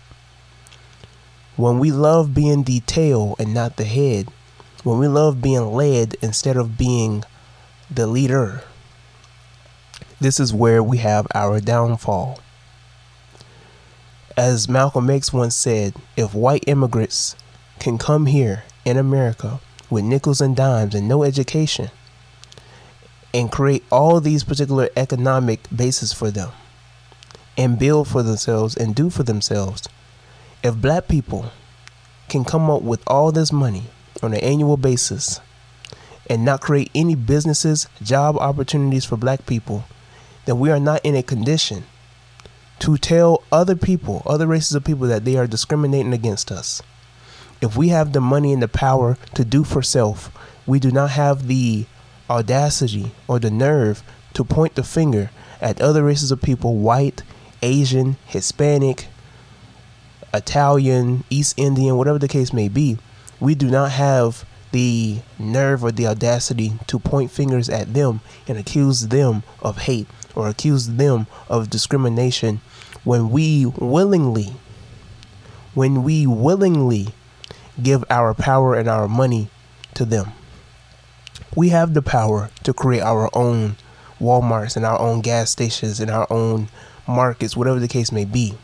When 1.56 1.80
we 1.80 1.92
love 1.92 2.34
being 2.34 2.64
the 2.64 2.82
tail 2.82 3.36
and 3.40 3.54
not 3.54 3.78
the 3.78 3.86
head, 3.86 4.28
when 4.84 5.00
we 5.00 5.08
love 5.08 5.42
being 5.42 5.72
led 5.72 6.16
instead 6.22 6.58
of 6.58 6.78
being 6.78 7.24
the 7.90 8.08
leader, 8.08 8.64
this 10.20 10.40
is 10.40 10.54
where 10.54 10.84
we 10.84 10.98
have 10.98 11.28
our 11.34 11.62
downfall. 11.62 12.40
As 14.36 14.68
Malcolm 14.70 15.10
X 15.10 15.32
once 15.32 15.56
said, 15.56 15.96
if 16.16 16.34
white 16.34 16.64
immigrants 16.68 17.36
can 17.80 17.98
come 17.98 18.26
here 18.26 18.64
in 18.84 18.98
America 18.98 19.62
with 19.90 20.04
nickels 20.04 20.42
and 20.42 20.56
dimes 20.56 20.94
and 20.94 21.08
no 21.08 21.24
education 21.24 21.90
and 23.34 23.52
create 23.52 23.84
all 23.92 24.20
these 24.20 24.44
particular 24.44 24.90
economic 24.96 25.62
bases 25.76 26.12
for 26.12 26.30
them 26.30 26.52
and 27.58 27.80
build 27.80 28.08
for 28.08 28.24
themselves 28.24 28.78
and 28.78 28.96
do 28.96 29.10
for 29.10 29.24
themselves, 29.24 29.90
if 30.64 30.76
black 30.76 31.08
people 31.08 31.52
can 32.30 32.46
come 32.46 32.70
up 32.70 32.82
with 32.82 33.02
all 33.08 33.32
this 33.32 33.52
money 33.52 33.84
on 34.22 34.34
an 34.34 34.40
annual 34.40 34.78
basis 34.78 35.40
and 36.30 36.46
not 36.46 36.62
create 36.62 36.92
any 36.94 37.16
businesses, 37.16 37.88
job 38.04 38.38
opportunities 38.38 39.06
for 39.06 39.18
black 39.18 39.46
people, 39.46 39.86
then 40.46 40.60
we 40.60 40.70
are 40.70 40.80
not 40.80 41.02
in 41.04 41.16
a 41.16 41.24
condition 41.24 41.84
to 42.80 42.98
tell 42.98 43.44
other 43.52 43.76
people, 43.76 44.22
other 44.26 44.46
races 44.46 44.76
of 44.76 44.84
people, 44.84 45.08
that 45.08 45.26
they 45.26 45.36
are 45.36 45.48
discriminating 45.48 46.14
against 46.14 46.52
us. 46.52 46.82
If 47.62 47.76
we 47.76 47.90
have 47.90 48.14
the 48.14 48.22
money 48.22 48.54
and 48.54 48.62
the 48.62 48.68
power 48.68 49.18
to 49.34 49.44
do 49.44 49.64
for 49.64 49.82
self, 49.82 50.32
we 50.68 50.80
do 50.80 50.92
not 50.92 51.12
have 51.12 51.48
the 51.48 51.86
audacity 52.30 53.12
or 53.28 53.40
the 53.40 53.50
nerve 53.50 54.04
to 54.34 54.44
point 54.44 54.76
the 54.76 54.84
finger 54.84 55.32
at 55.60 55.82
other 55.82 56.04
races 56.04 56.32
of 56.32 56.42
people 56.42 56.76
white, 56.76 57.24
Asian, 57.62 58.18
Hispanic, 58.26 59.08
Italian, 60.34 61.24
East 61.30 61.54
Indian, 61.58 61.98
whatever 61.98 62.20
the 62.20 62.28
case 62.28 62.54
may 62.54 62.68
be. 62.68 62.98
We 63.40 63.56
do 63.56 63.70
not 63.70 63.92
have 63.92 64.46
the 64.72 65.20
nerve 65.40 65.84
or 65.84 65.92
the 65.92 66.08
audacity 66.08 66.74
to 66.88 67.00
point 67.00 67.32
fingers 67.32 67.70
at 67.70 67.94
them 67.94 68.22
and 68.48 68.58
accuse 68.58 69.08
them 69.08 69.44
of 69.62 69.80
hate 69.80 70.08
or 70.36 70.48
accuse 70.48 70.88
them 70.88 71.28
of 71.50 71.70
discrimination 71.70 72.62
when 73.04 73.30
we 73.30 73.66
willingly 73.66 74.54
when 75.74 76.04
we 76.04 76.26
willingly 76.26 77.08
give 77.82 78.04
our 78.10 78.34
power 78.34 78.74
and 78.74 78.90
our 78.90 79.08
money 79.08 79.48
to 79.94 80.06
them. 80.06 80.32
We 81.56 81.70
have 81.70 81.94
the 81.94 82.02
power 82.02 82.50
to 82.64 82.74
create 82.74 83.02
our 83.02 83.30
own 83.34 83.76
Walmarts 84.20 84.76
and 84.76 84.86
our 84.86 85.00
own 85.00 85.22
gas 85.22 85.52
stations 85.52 86.00
and 86.00 86.10
our 86.10 86.26
own 86.32 86.70
markets, 87.08 87.56
whatever 87.58 87.80
the 87.80 87.88
case 87.88 88.12
may 88.12 88.26
be. 88.26 88.58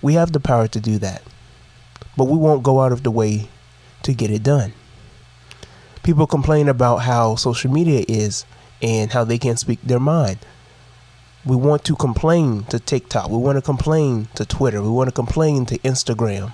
We 0.00 0.14
have 0.14 0.32
the 0.32 0.40
power 0.40 0.68
to 0.68 0.80
do 0.80 0.98
that. 0.98 1.22
But 2.16 2.24
we 2.24 2.36
won't 2.36 2.62
go 2.62 2.80
out 2.80 2.92
of 2.92 3.02
the 3.02 3.10
way 3.10 3.48
to 4.02 4.14
get 4.14 4.30
it 4.30 4.42
done. 4.42 4.72
People 6.02 6.26
complain 6.26 6.68
about 6.68 6.98
how 6.98 7.36
social 7.36 7.70
media 7.70 8.04
is 8.08 8.44
and 8.82 9.12
how 9.12 9.24
they 9.24 9.38
can't 9.38 9.58
speak 9.58 9.80
their 9.82 10.00
mind. 10.00 10.38
we 11.44 11.56
want 11.56 11.84
to 11.84 11.96
complain 11.96 12.64
to 12.64 12.78
TikTok. 12.78 13.28
We 13.28 13.36
want 13.36 13.56
to 13.56 13.62
complain 13.62 14.28
to 14.36 14.44
Twitter. 14.44 14.80
We 14.80 14.88
want 14.88 15.08
to 15.08 15.14
complain 15.14 15.66
to 15.66 15.78
Instagram. 15.78 16.52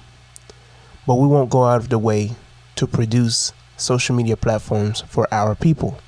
But 1.06 1.16
we 1.16 1.26
won't 1.26 1.50
go 1.50 1.64
out 1.64 1.80
of 1.80 1.88
the 1.90 1.98
way 1.98 2.32
to 2.76 2.86
produce 2.86 3.52
social 3.76 4.16
media 4.16 4.36
platforms 4.36 5.02
for 5.02 5.32
our 5.32 5.54
people. 5.54 5.98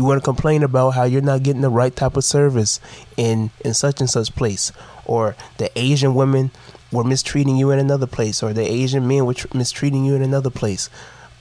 You 0.00 0.06
want 0.06 0.22
to 0.22 0.24
complain 0.24 0.62
about 0.62 0.92
how 0.92 1.04
you're 1.04 1.20
not 1.20 1.42
getting 1.42 1.60
the 1.60 1.68
right 1.68 1.94
type 1.94 2.16
of 2.16 2.24
service 2.24 2.80
in 3.18 3.50
in 3.62 3.74
such 3.74 4.00
and 4.00 4.08
such 4.08 4.34
place 4.34 4.72
or 5.04 5.36
the 5.58 5.70
Asian 5.78 6.14
women 6.14 6.52
were 6.90 7.04
mistreating 7.04 7.58
you 7.58 7.70
in 7.70 7.78
another 7.78 8.06
place 8.06 8.42
or 8.42 8.54
the 8.54 8.64
Asian 8.64 9.06
men 9.06 9.26
were 9.26 9.34
tr- 9.34 9.54
mistreating 9.54 10.06
you 10.06 10.14
in 10.14 10.22
another 10.22 10.48
place. 10.48 10.88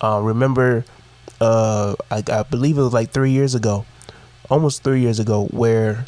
Uh, 0.02 0.20
remember 0.22 0.84
uh, 1.40 1.96
I, 2.12 2.22
I 2.28 2.44
believe 2.44 2.78
it 2.78 2.82
was 2.82 2.92
like 2.92 3.12
3 3.12 3.32
years 3.32 3.56
ago 3.56 3.86
almost 4.50 4.84
three 4.84 5.00
years 5.00 5.22
ago 5.22 5.46
where 5.52 6.04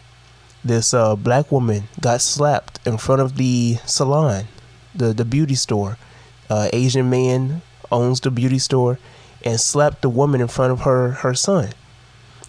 this 0.62 0.94
uh, 0.94 1.16
black 1.16 1.54
woman 1.54 1.84
got 2.02 2.20
slapped 2.20 2.86
in 2.86 2.98
front 2.98 3.22
of 3.22 3.38
the 3.38 3.78
salon, 3.86 4.50
the 4.94 5.14
the 5.14 5.24
beauty 5.24 5.56
store. 5.56 5.98
Uh, 6.50 6.68
Asian 6.74 7.10
man 7.10 7.62
owns 7.94 8.20
the 8.20 8.30
beauty 8.30 8.60
store 8.60 9.00
and 9.46 9.58
slapped 9.58 10.02
the 10.02 10.10
woman 10.10 10.42
in 10.42 10.50
front 10.50 10.74
of 10.74 10.82
her 10.82 11.12
her 11.24 11.34
son. 11.34 11.70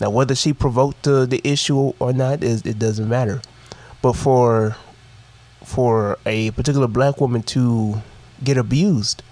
Now, 0.02 0.10
whether 0.10 0.34
she 0.34 0.52
provoked 0.52 1.04
the, 1.04 1.24
the 1.24 1.40
issue 1.44 1.92
or 1.98 2.12
not 2.12 2.42
is 2.42 2.62
it 2.66 2.78
doesn't 2.78 3.08
matter. 3.08 3.40
But 4.02 4.14
for 4.14 4.76
for 5.64 6.18
a 6.26 6.50
particular 6.50 6.88
black 6.88 7.20
woman 7.20 7.42
to 7.44 8.02
get 8.44 8.58
abused 8.58 9.22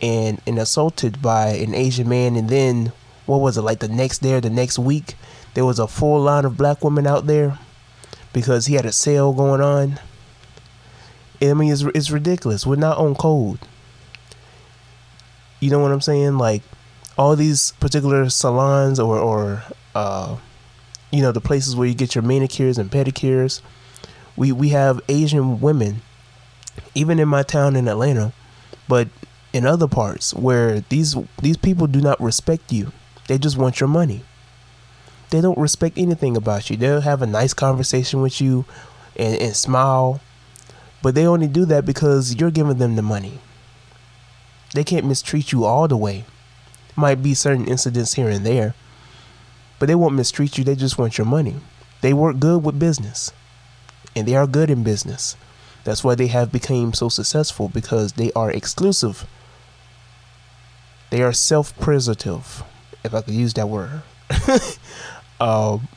and 0.00 0.40
and 0.46 0.58
assaulted 0.58 1.20
by 1.20 1.48
an 1.48 1.74
Asian 1.74 2.08
man, 2.08 2.36
and 2.36 2.48
then 2.48 2.92
what 3.26 3.38
was 3.38 3.56
it 3.56 3.62
like 3.62 3.80
the 3.80 3.88
next 3.88 4.18
day 4.18 4.34
or 4.34 4.40
the 4.40 4.50
next 4.50 4.78
week? 4.78 5.16
there 5.54 5.64
was 5.64 5.78
a 5.78 5.86
full 5.86 6.20
line 6.20 6.44
of 6.44 6.56
black 6.56 6.82
women 6.82 7.06
out 7.06 7.26
there 7.26 7.58
because 8.32 8.66
he 8.66 8.74
had 8.74 8.86
a 8.86 8.92
sale 8.92 9.32
going 9.32 9.60
on. 9.60 10.00
I 11.40 11.54
mean, 11.54 11.72
it's, 11.72 11.82
it's 11.82 12.10
ridiculous. 12.10 12.66
We're 12.66 12.76
not 12.76 12.98
on 12.98 13.14
code. 13.14 13.58
You 15.60 15.70
know 15.70 15.80
what 15.80 15.92
I'm 15.92 16.00
saying? 16.00 16.38
Like 16.38 16.62
all 17.18 17.36
these 17.36 17.72
particular 17.72 18.28
salons 18.30 18.98
or, 18.98 19.18
or 19.18 19.62
uh, 19.94 20.36
you 21.10 21.20
know, 21.22 21.32
the 21.32 21.40
places 21.40 21.76
where 21.76 21.86
you 21.86 21.94
get 21.94 22.14
your 22.14 22.22
manicures 22.22 22.78
and 22.78 22.90
pedicures. 22.90 23.60
We 24.36 24.50
we 24.50 24.70
have 24.70 25.00
Asian 25.08 25.60
women, 25.60 26.00
even 26.94 27.18
in 27.18 27.28
my 27.28 27.42
town 27.42 27.76
in 27.76 27.86
Atlanta, 27.86 28.32
but 28.88 29.08
in 29.52 29.66
other 29.66 29.86
parts 29.86 30.32
where 30.32 30.80
these 30.80 31.14
these 31.42 31.58
people 31.58 31.86
do 31.86 32.00
not 32.00 32.20
respect 32.20 32.72
you. 32.72 32.92
They 33.28 33.38
just 33.38 33.58
want 33.58 33.78
your 33.78 33.88
money 33.88 34.22
they 35.32 35.40
don't 35.40 35.58
respect 35.58 35.96
anything 35.96 36.36
about 36.36 36.68
you. 36.68 36.76
They'll 36.76 37.00
have 37.00 37.22
a 37.22 37.26
nice 37.26 37.54
conversation 37.54 38.20
with 38.20 38.40
you 38.40 38.66
and, 39.16 39.34
and 39.40 39.56
smile, 39.56 40.20
but 41.02 41.14
they 41.14 41.26
only 41.26 41.48
do 41.48 41.64
that 41.64 41.86
because 41.86 42.36
you're 42.36 42.50
giving 42.50 42.76
them 42.76 42.96
the 42.96 43.02
money. 43.02 43.40
They 44.74 44.84
can't 44.84 45.06
mistreat 45.06 45.50
you 45.50 45.64
all 45.64 45.88
the 45.88 45.96
way. 45.96 46.26
Might 46.94 47.22
be 47.22 47.34
certain 47.34 47.66
incidents 47.66 48.14
here 48.14 48.28
and 48.28 48.44
there, 48.44 48.74
but 49.78 49.86
they 49.86 49.94
won't 49.94 50.14
mistreat 50.14 50.58
you. 50.58 50.64
They 50.64 50.74
just 50.74 50.98
want 50.98 51.18
your 51.18 51.26
money. 51.26 51.56
They 52.02 52.12
work 52.12 52.38
good 52.38 52.64
with 52.64 52.78
business, 52.78 53.32
and 54.14 54.28
they 54.28 54.36
are 54.36 54.46
good 54.46 54.70
in 54.70 54.82
business. 54.82 55.36
That's 55.84 56.04
why 56.04 56.14
they 56.14 56.28
have 56.28 56.52
become 56.52 56.92
so 56.92 57.08
successful 57.08 57.68
because 57.68 58.12
they 58.12 58.30
are 58.32 58.50
exclusive. 58.50 59.26
They 61.10 61.22
are 61.22 61.32
self-preservative, 61.32 62.62
if 63.04 63.14
I 63.14 63.22
could 63.22 63.34
use 63.34 63.54
that 63.54 63.68
word. 63.68 64.02
Um, 65.42 65.88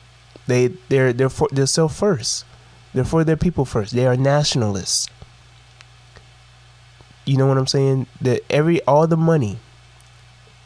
they 0.48 0.68
they're 0.88 1.12
they're 1.12 1.28
for 1.28 1.48
they're 1.52 1.66
self 1.66 1.94
first. 1.94 2.44
They're 2.92 3.04
for 3.04 3.22
their 3.22 3.36
people 3.36 3.64
first. 3.64 3.94
They 3.94 4.06
are 4.06 4.16
nationalists. 4.16 5.08
You 7.24 7.36
know 7.36 7.46
what 7.46 7.56
I'm 7.56 7.68
saying? 7.68 8.08
That 8.20 8.42
every 8.50 8.82
all 8.82 9.06
the 9.06 9.16
money 9.16 9.58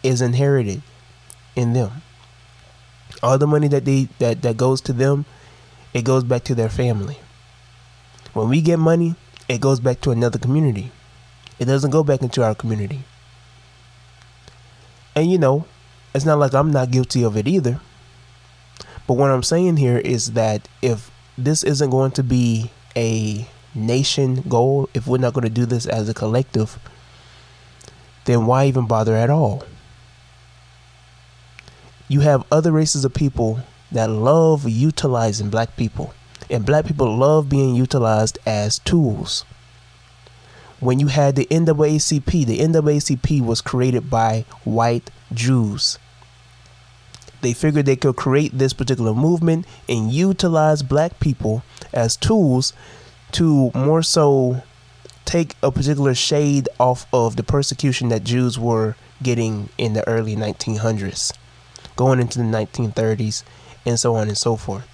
is 0.03 0.21
inherited 0.21 0.83
in 1.57 1.73
them. 1.73 2.03
All 3.23 3.39
the 3.39 3.47
money 3.47 3.69
that 3.69 3.85
they 3.85 4.09
that 4.19 4.43
that 4.43 4.57
goes 4.57 4.81
to 4.83 4.93
them, 4.93 5.27
it 5.93 6.05
goes 6.05 6.25
back 6.25 6.45
to 6.45 6.55
their 6.55 6.69
family. 6.69 7.19
When 8.33 8.49
we 8.49 8.61
get 8.61 8.79
money, 8.79 9.17
it 9.49 9.61
goes 9.61 9.81
back 9.81 10.01
to 10.03 10.11
another 10.11 10.39
community. 10.39 10.93
It 11.59 11.65
doesn't 11.65 11.91
go 11.91 12.05
back 12.05 12.23
into 12.23 12.43
our 12.43 12.55
community. 12.55 13.01
And 15.15 15.31
you 15.31 15.39
know, 15.39 15.67
it's 16.15 16.25
not 16.25 16.39
like 16.39 16.55
I'm 16.55 16.71
not 16.71 16.91
guilty 16.91 17.23
of 17.25 17.37
it 17.37 17.49
either. 17.49 17.81
But 19.07 19.15
what 19.15 19.31
I'm 19.31 19.43
saying 19.43 19.79
here 19.79 19.99
is 19.99 20.33
that 20.33 20.69
if 20.81 21.11
this 21.37 21.65
isn't 21.65 21.91
going 21.91 22.13
to 22.13 22.23
be 22.23 22.71
a 22.97 23.47
nation 23.75 24.43
goal, 24.49 24.89
if 24.95 25.07
we're 25.07 25.19
not 25.19 25.35
going 25.35 25.45
to 25.45 25.51
do 25.51 25.67
this 25.67 25.87
as 25.87 26.09
a 26.09 26.15
collective, 26.15 26.79
then 28.25 28.47
why 28.47 28.67
even 28.67 28.87
bother 28.87 29.17
at 29.17 29.31
all? 29.31 29.65
You 32.11 32.23
have 32.23 32.43
other 32.51 32.73
races 32.73 33.05
of 33.05 33.15
people 33.15 33.61
that 33.93 34.11
love 34.11 34.69
utilizing 34.69 35.49
black 35.49 35.77
people, 35.77 36.13
and 36.51 36.67
black 36.67 36.85
people 36.85 37.17
love 37.17 37.49
being 37.49 37.77
utilized 37.77 38.37
as 38.45 38.81
tools. 38.81 39.45
When 40.81 40.99
you 40.99 41.07
had 41.07 41.37
the 41.37 41.47
NAACP, 41.47 42.47
the 42.47 42.59
NAACP 42.59 43.41
was 43.41 43.61
created 43.61 44.11
by 44.11 44.45
white 44.65 45.13
Jews. 45.33 46.01
They 47.43 47.53
figured 47.53 47.87
they 47.87 47.95
could 47.95 48.17
create 48.17 48.59
this 48.59 48.73
particular 48.73 49.15
movement 49.15 49.65
and 49.89 50.11
utilize 50.11 50.83
black 50.83 51.21
people 51.21 51.63
as 51.93 52.17
tools 52.17 52.73
to 53.31 53.71
more 53.73 54.03
so 54.03 54.65
take 55.25 55.55
a 55.63 55.71
particular 55.71 56.17
shade 56.17 56.69
off 56.81 57.07
of 57.13 57.37
the 57.37 57.45
persecution 57.45 58.09
that 58.09 58.25
Jews 58.25 58.59
were 58.59 58.97
getting 59.23 59.69
in 59.79 59.93
the 59.93 60.07
early 60.09 60.35
1900s, 60.35 61.33
going 62.01 62.19
into 62.19 62.39
the 62.39 62.45
1930s, 62.45 63.43
and 63.85 64.01
so 64.01 64.15
on 64.15 64.27
and 64.29 64.39
so 64.39 64.57
forth. 64.57 64.89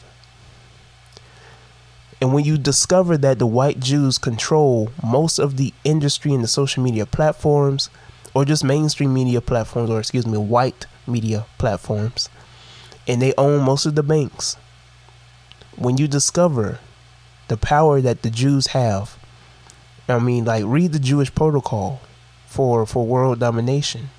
And 2.21 2.35
when 2.35 2.45
you 2.45 2.59
discover 2.59 3.17
that 3.19 3.39
the 3.39 3.47
white 3.47 3.79
Jews 3.79 4.19
control 4.19 4.91
most 5.05 5.39
of 5.39 5.57
the 5.57 5.73
industry 5.85 6.33
and 6.35 6.43
the 6.43 6.49
social 6.49 6.83
media 6.83 7.07
platforms, 7.07 7.91
or 8.35 8.45
just 8.45 8.65
mainstream 8.65 9.15
media 9.15 9.41
platforms, 9.41 9.89
or 9.89 10.01
excuse 10.01 10.27
me, 10.27 10.37
white 10.37 10.87
media 11.07 11.47
platforms, 11.59 12.29
and 13.07 13.23
they 13.23 13.33
own 13.39 13.63
most 13.63 13.87
of 13.87 13.95
the 13.95 14.03
banks. 14.03 14.57
When 15.77 15.99
you 15.99 16.09
discover 16.09 16.81
the 17.47 17.57
power 17.57 18.01
that 18.01 18.23
the 18.23 18.31
Jews 18.31 18.69
have, 18.69 19.17
I 20.09 20.19
mean, 20.19 20.45
like 20.45 20.65
read 20.67 20.93
the 20.93 20.99
Jewish 20.99 21.33
protocol 21.33 22.01
for 22.49 22.85
for 22.85 23.07
world 23.07 23.39
domination. 23.39 24.11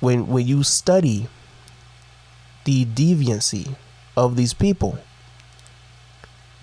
When 0.00 0.26
when 0.28 0.46
you 0.46 0.62
study 0.62 1.28
the 2.64 2.84
deviancy 2.84 3.76
of 4.16 4.36
these 4.36 4.54
people, 4.54 4.98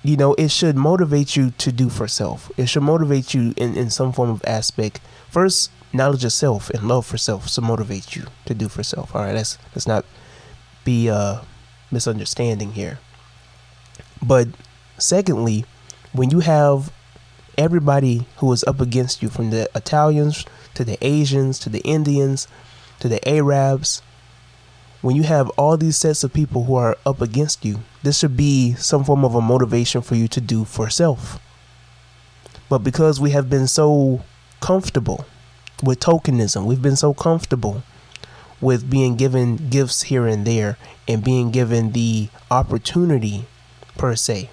you 0.04 0.16
know, 0.16 0.36
it 0.36 0.52
should 0.52 0.76
motivate 0.76 1.36
you 1.36 1.52
to 1.52 1.72
do 1.72 1.90
for 1.90 2.08
self. 2.08 2.52
It 2.58 2.68
should 2.68 2.84
motivate 2.84 3.34
you 3.34 3.54
in, 3.58 3.76
in 3.76 3.90
some 3.90 4.14
form 4.14 4.30
of 4.30 4.44
aspect. 4.46 5.02
First, 5.30 5.72
knowledge 5.92 6.24
of 6.24 6.32
self 6.32 6.70
and 6.70 6.88
love 6.88 7.06
for 7.06 7.18
self 7.18 7.48
to 7.48 7.62
motivate 7.62 8.16
you 8.16 8.26
to 8.46 8.54
do 8.54 8.70
for 8.70 8.84
self. 8.84 9.16
All 9.16 9.24
right, 9.24 9.34
let's 9.34 9.58
let's 9.74 9.88
not 9.88 10.06
be 10.84 11.08
a 11.08 11.42
misunderstanding 11.92 12.74
here. 12.74 13.00
But 14.22 14.50
secondly, 14.98 15.66
when 16.14 16.30
you 16.30 16.42
have 16.42 16.92
everybody 17.58 18.28
who 18.38 18.52
is 18.52 18.64
up 18.66 18.80
against 18.82 19.24
you, 19.24 19.30
from 19.30 19.50
the 19.50 19.70
Italians 19.76 20.46
to 20.76 20.84
the 20.84 20.98
Asians 21.02 21.58
to 21.60 21.70
the 21.70 21.82
Indians 21.82 22.48
to 23.06 23.10
the 23.10 23.30
Arabs, 23.30 24.02
when 25.02 25.16
you 25.16 25.22
have 25.22 25.50
all 25.50 25.78
these 25.78 25.96
sets 25.96 26.24
of 26.24 26.34
people 26.34 26.64
who 26.64 26.74
are 26.74 26.98
up 27.06 27.22
against 27.22 27.64
you, 27.64 27.82
this 28.02 28.18
should 28.18 28.36
be 28.36 28.74
some 28.74 29.04
form 29.04 29.24
of 29.24 29.36
a 29.36 29.42
motivation 29.42 30.02
for 30.02 30.16
you 30.16 30.28
to 30.28 30.42
do 30.42 30.66
for 30.66 30.90
self. 30.90 31.40
But 32.68 32.80
because 32.80 33.20
we 33.22 33.30
have 33.30 33.48
been 33.48 33.68
so 33.68 34.24
comfortable 34.60 35.28
with 35.84 36.00
tokenism, 36.00 36.66
we've 36.66 36.82
been 36.82 36.96
so 36.96 37.14
comfortable 37.14 37.84
with 38.60 38.90
being 38.90 39.16
given 39.16 39.70
gifts 39.70 40.04
here 40.04 40.26
and 40.26 40.44
there 40.44 40.80
and 41.08 41.24
being 41.24 41.52
given 41.52 41.92
the 41.92 42.30
opportunity 42.50 43.46
per 44.00 44.16
se 44.16 44.50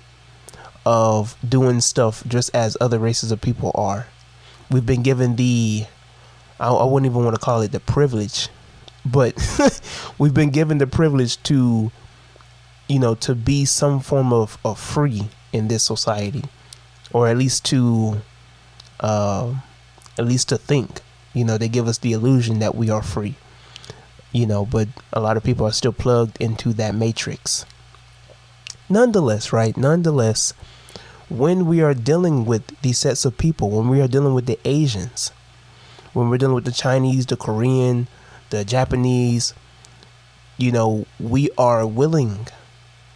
of 0.85 1.39
doing 1.49 1.81
stuff 1.81 2.23
just 2.29 2.55
as 2.55 2.77
other 2.83 2.99
races 2.99 3.33
of 3.33 3.41
people 3.41 3.73
are. 3.75 4.09
We've 4.71 4.85
been 4.85 5.03
given 5.03 5.37
the 5.37 5.87
I, 6.63 6.71
I 6.71 6.85
wouldn't 6.85 7.11
even 7.11 7.25
want 7.25 7.35
to 7.35 7.41
call 7.41 7.61
it 7.63 7.73
the 7.73 7.81
privilege, 7.81 8.49
but 9.05 9.35
we've 10.19 10.35
been 10.35 10.51
given 10.51 10.79
the 10.79 10.87
privilege 10.87 11.43
to 11.45 11.91
you 12.89 12.99
know 12.99 13.15
to 13.17 13.35
be 13.35 13.65
some 13.65 14.01
form 14.01 14.33
of, 14.33 14.59
of 14.65 14.79
free 14.79 15.29
in 15.53 15.69
this 15.69 15.83
society 15.83 16.45
or 17.13 17.29
at 17.29 17.37
least 17.37 17.65
to 17.67 18.23
uh, 19.01 19.55
at 20.19 20.25
least 20.25 20.49
to 20.49 20.57
think 20.57 21.01
you 21.35 21.45
know 21.45 21.59
they 21.59 21.69
give 21.69 21.87
us 21.89 21.99
the 21.99 22.13
illusion 22.13 22.59
that 22.59 22.75
we 22.75 22.91
are 22.91 23.03
free 23.03 23.37
you 24.33 24.47
know, 24.47 24.65
but 24.65 24.89
a 25.13 25.21
lot 25.21 25.37
of 25.37 25.45
people 25.45 25.67
are 25.67 25.73
still 25.73 25.93
plugged 25.93 26.41
into 26.41 26.73
that 26.75 26.95
matrix. 26.95 27.67
nonetheless, 28.89 29.53
right? 29.53 29.77
Nonetheless, 29.77 30.53
when 31.31 31.67
we 31.67 31.81
are 31.81 31.95
dealing 31.95 32.45
with 32.45 32.79
these 32.83 32.99
sets 32.99 33.25
of 33.25 33.39
people, 33.39 33.71
when 33.71 33.89
we 33.89 34.01
are 34.03 34.09
dealing 34.09 34.35
with 34.35 34.47
the 34.47 34.59
Asians, 34.67 35.33
when 36.13 36.29
we're 36.29 36.39
dealing 36.39 36.55
with 36.55 36.65
the 36.65 36.73
Chinese, 36.73 37.27
the 37.27 37.37
Korean, 37.37 38.09
the 38.51 38.65
Japanese, 38.65 39.55
you 40.59 40.71
know, 40.71 41.07
we 41.19 41.51
are 41.57 41.87
willing 41.87 42.49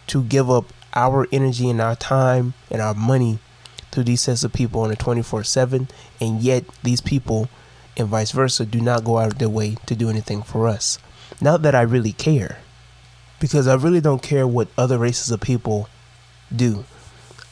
to 0.08 0.22
give 0.22 0.50
up 0.50 0.66
our 0.94 1.26
energy 1.30 1.68
and 1.68 1.80
our 1.80 1.96
time 1.96 2.54
and 2.70 2.80
our 2.80 2.94
money 2.94 3.38
to 3.90 4.02
these 4.02 4.22
sets 4.22 4.44
of 4.44 4.52
people 4.52 4.80
on 4.80 4.90
a 4.90 4.96
24 4.96 5.44
7, 5.44 5.88
and 6.20 6.42
yet 6.42 6.64
these 6.82 7.00
people 7.00 7.48
and 7.96 8.08
vice 8.08 8.30
versa 8.30 8.66
do 8.66 8.80
not 8.80 9.04
go 9.04 9.18
out 9.18 9.32
of 9.32 9.38
their 9.38 9.48
way 9.48 9.76
to 9.86 9.94
do 9.94 10.10
anything 10.10 10.42
for 10.42 10.68
us. 10.68 10.98
Not 11.40 11.62
that 11.62 11.74
I 11.74 11.82
really 11.82 12.12
care, 12.12 12.58
because 13.40 13.66
I 13.66 13.74
really 13.74 14.00
don't 14.00 14.22
care 14.22 14.46
what 14.46 14.68
other 14.76 14.98
races 14.98 15.30
of 15.30 15.40
people 15.40 15.88
do. 16.54 16.84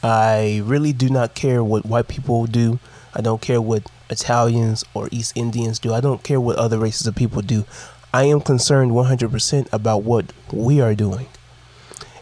I 0.03 0.61
really 0.63 0.93
do 0.93 1.09
not 1.09 1.33
care 1.33 1.63
what 1.63 1.85
white 1.85 2.07
people 2.07 2.45
do. 2.45 2.79
I 3.13 3.21
don't 3.21 3.41
care 3.41 3.61
what 3.61 3.89
Italians 4.09 4.83
or 4.93 5.09
East 5.11 5.33
Indians 5.35 5.79
do. 5.79 5.93
I 5.93 6.01
don't 6.01 6.23
care 6.23 6.39
what 6.39 6.57
other 6.57 6.77
races 6.77 7.07
of 7.07 7.15
people 7.15 7.41
do. 7.41 7.65
I 8.13 8.25
am 8.25 8.41
concerned 8.41 8.91
100% 8.91 9.67
about 9.73 10.03
what 10.03 10.31
we 10.51 10.79
are 10.79 10.95
doing. 10.95 11.27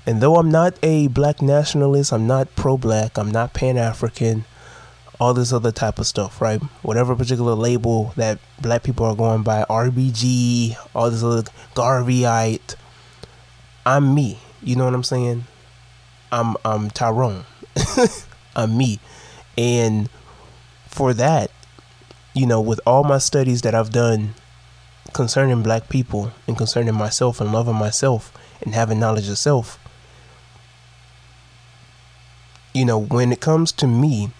And 0.06 0.22
though 0.22 0.36
I'm 0.36 0.50
not 0.50 0.78
a 0.84 1.08
black 1.08 1.42
nationalist, 1.42 2.12
I'm 2.12 2.28
not 2.28 2.56
pro 2.56 2.78
black, 2.78 3.18
I'm 3.18 3.32
not 3.32 3.54
pan 3.54 3.78
African, 3.78 4.46
all 5.20 5.34
this 5.34 5.54
other 5.54 5.72
type 5.72 6.00
of 6.00 6.08
stuff, 6.08 6.42
right? 6.42 6.62
Whatever 6.82 7.16
particular 7.16 7.54
label 7.54 8.14
that 8.18 8.40
black 8.60 8.84
people 8.84 9.06
are 9.06 9.16
going 9.16 9.44
by, 9.44 9.64
RBG, 9.70 10.76
all 10.94 11.10
this 11.10 11.24
other 11.24 11.44
Garveyite, 11.76 12.76
I'm 13.86 14.14
me. 14.14 14.40
You 14.62 14.76
know 14.76 14.86
what 14.86 14.94
I'm 14.94 15.04
saying? 15.04 15.46
I'm 16.32 16.56
I'm 16.66 16.90
Tyrone. 16.90 17.46
I'm 18.56 18.78
me. 18.78 19.00
And 19.58 20.10
for 20.88 21.14
that, 21.14 21.52
you 22.34 22.46
know, 22.46 22.62
with 22.62 22.80
all 22.86 23.04
my 23.04 23.18
studies 23.18 23.62
that 23.62 23.76
I've 23.76 23.92
done 23.92 24.36
concerning 25.14 25.62
black 25.62 25.90
people 25.90 26.32
and 26.48 26.58
concerning 26.58 26.96
myself 26.96 27.40
and 27.40 27.52
loving 27.52 27.76
myself 27.76 28.34
and 28.62 28.74
having 28.74 29.00
knowledge 29.00 29.30
of 29.30 29.38
self, 29.38 29.80
you 32.74 32.86
know, 32.86 32.98
when 32.98 33.32
it 33.32 33.40
comes 33.40 33.72
to 33.74 33.88
me 33.88 34.32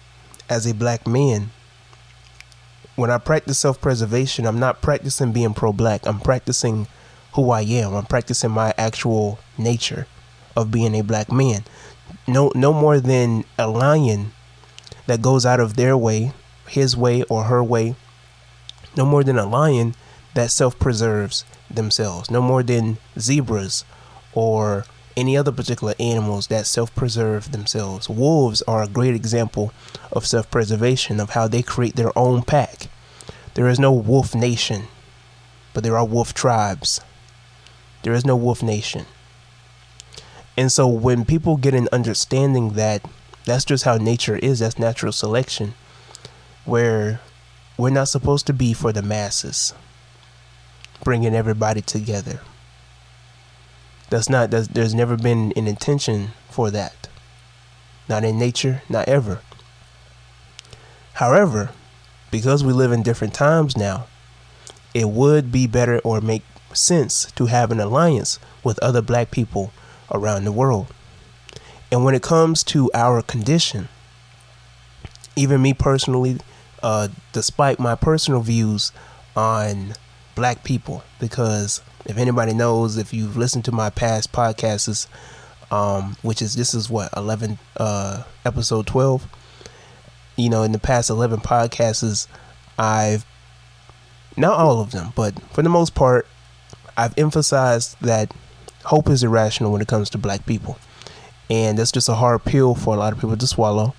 as 0.48 0.66
a 0.66 0.74
black 0.74 1.06
man, 1.06 1.50
when 2.96 3.10
I 3.10 3.18
practice 3.18 3.58
self 3.58 3.80
preservation, 3.80 4.46
I'm 4.46 4.58
not 4.58 4.82
practicing 4.82 5.32
being 5.32 5.54
pro 5.54 5.72
black. 5.72 6.06
I'm 6.06 6.20
practicing 6.20 6.86
who 7.34 7.50
I 7.50 7.62
am. 7.62 7.94
I'm 7.94 8.06
practicing 8.06 8.50
my 8.50 8.74
actual 8.78 9.38
nature 9.58 10.06
of 10.56 10.70
being 10.70 10.94
a 10.94 11.02
black 11.02 11.30
man. 11.32 11.64
No 12.26 12.52
no 12.54 12.72
more 12.72 13.00
than 13.00 13.44
a 13.58 13.66
lion 13.66 14.32
that 15.06 15.22
goes 15.22 15.44
out 15.44 15.60
of 15.60 15.74
their 15.76 15.96
way, 15.96 16.32
his 16.66 16.96
way 16.96 17.22
or 17.24 17.44
her 17.44 17.62
way. 17.62 17.94
No 18.96 19.04
more 19.04 19.24
than 19.24 19.38
a 19.38 19.46
lion 19.46 19.94
that 20.34 20.50
self 20.50 20.78
preserves 20.78 21.44
themselves. 21.70 22.30
No 22.30 22.40
more 22.40 22.62
than 22.62 22.98
zebras 23.18 23.84
or 24.32 24.84
any 25.16 25.36
other 25.36 25.52
particular 25.52 25.94
animals 25.98 26.48
that 26.48 26.66
self 26.66 26.94
preserve 26.94 27.52
themselves. 27.52 28.08
Wolves 28.08 28.62
are 28.62 28.82
a 28.82 28.88
great 28.88 29.14
example 29.14 29.72
of 30.12 30.26
self 30.26 30.50
preservation, 30.50 31.20
of 31.20 31.30
how 31.30 31.48
they 31.48 31.62
create 31.62 31.96
their 31.96 32.16
own 32.18 32.42
pack. 32.42 32.88
There 33.54 33.68
is 33.68 33.78
no 33.78 33.92
wolf 33.92 34.34
nation, 34.34 34.84
but 35.72 35.84
there 35.84 35.96
are 35.96 36.04
wolf 36.04 36.34
tribes. 36.34 37.00
There 38.02 38.12
is 38.12 38.24
no 38.24 38.36
wolf 38.36 38.62
nation. 38.62 39.06
And 40.56 40.70
so 40.70 40.86
when 40.86 41.24
people 41.24 41.56
get 41.56 41.74
an 41.74 41.88
understanding 41.92 42.70
that 42.70 43.02
that's 43.44 43.64
just 43.64 43.84
how 43.84 43.96
nature 43.96 44.36
is, 44.36 44.60
that's 44.60 44.78
natural 44.78 45.12
selection, 45.12 45.74
where 46.64 47.20
we're 47.76 47.90
not 47.90 48.08
supposed 48.08 48.46
to 48.46 48.52
be 48.52 48.72
for 48.72 48.92
the 48.92 49.02
masses, 49.02 49.74
bringing 51.02 51.34
everybody 51.34 51.80
together. 51.80 52.40
That's 54.10 54.28
not, 54.28 54.50
that's, 54.50 54.68
there's 54.68 54.94
never 54.94 55.16
been 55.16 55.52
an 55.56 55.66
intention 55.66 56.28
for 56.50 56.70
that. 56.70 57.08
Not 58.08 58.24
in 58.24 58.38
nature, 58.38 58.82
not 58.88 59.08
ever. 59.08 59.40
However, 61.14 61.70
because 62.30 62.64
we 62.64 62.72
live 62.72 62.92
in 62.92 63.02
different 63.02 63.34
times 63.34 63.76
now, 63.76 64.06
it 64.92 65.08
would 65.08 65.50
be 65.50 65.66
better 65.66 65.98
or 66.00 66.20
make 66.20 66.42
sense 66.72 67.30
to 67.32 67.46
have 67.46 67.70
an 67.70 67.80
alliance 67.80 68.38
with 68.62 68.78
other 68.82 69.02
black 69.02 69.30
people 69.30 69.72
around 70.10 70.44
the 70.44 70.52
world. 70.52 70.86
And 71.90 72.04
when 72.04 72.14
it 72.14 72.22
comes 72.22 72.64
to 72.64 72.90
our 72.94 73.22
condition, 73.22 73.88
even 75.36 75.62
me 75.62 75.74
personally, 75.74 76.38
uh, 76.84 77.08
despite 77.32 77.80
my 77.80 77.96
personal 77.96 78.40
views 78.40 78.92
on 79.34 79.94
black 80.36 80.62
people, 80.62 81.02
because 81.18 81.82
if 82.06 82.16
anybody 82.16 82.54
knows, 82.54 82.96
if 82.96 83.12
you've 83.12 83.36
listened 83.36 83.64
to 83.64 83.72
my 83.72 83.90
past 83.90 84.30
podcasts, 84.32 85.08
um, 85.72 86.16
which 86.22 86.40
is 86.40 86.54
this 86.54 86.74
is 86.74 86.88
what 86.88 87.08
11 87.16 87.58
uh, 87.78 88.22
episode 88.44 88.86
12 88.86 89.26
you 90.36 90.50
know 90.50 90.62
in 90.62 90.72
the 90.72 90.78
past 90.80 91.10
11 91.10 91.38
podcasts 91.40 92.26
i've 92.76 93.24
not 94.36 94.58
all 94.58 94.80
of 94.80 94.90
them 94.90 95.12
but 95.14 95.40
for 95.52 95.62
the 95.62 95.68
most 95.68 95.94
part 95.94 96.26
i've 96.96 97.16
emphasized 97.16 97.96
that 98.00 98.32
hope 98.84 99.08
is 99.08 99.22
irrational 99.22 99.72
when 99.72 99.80
it 99.80 99.88
comes 99.88 100.10
to 100.10 100.18
black 100.18 100.46
people. 100.46 100.78
And 101.50 101.78
that's 101.78 101.92
just 101.92 102.08
a 102.08 102.14
hard 102.14 102.44
pill 102.44 102.74
for 102.74 102.94
a 102.94 102.98
lot 102.98 103.12
of 103.12 103.18
people 103.18 103.36
to 103.36 103.46
swallow 103.46 103.94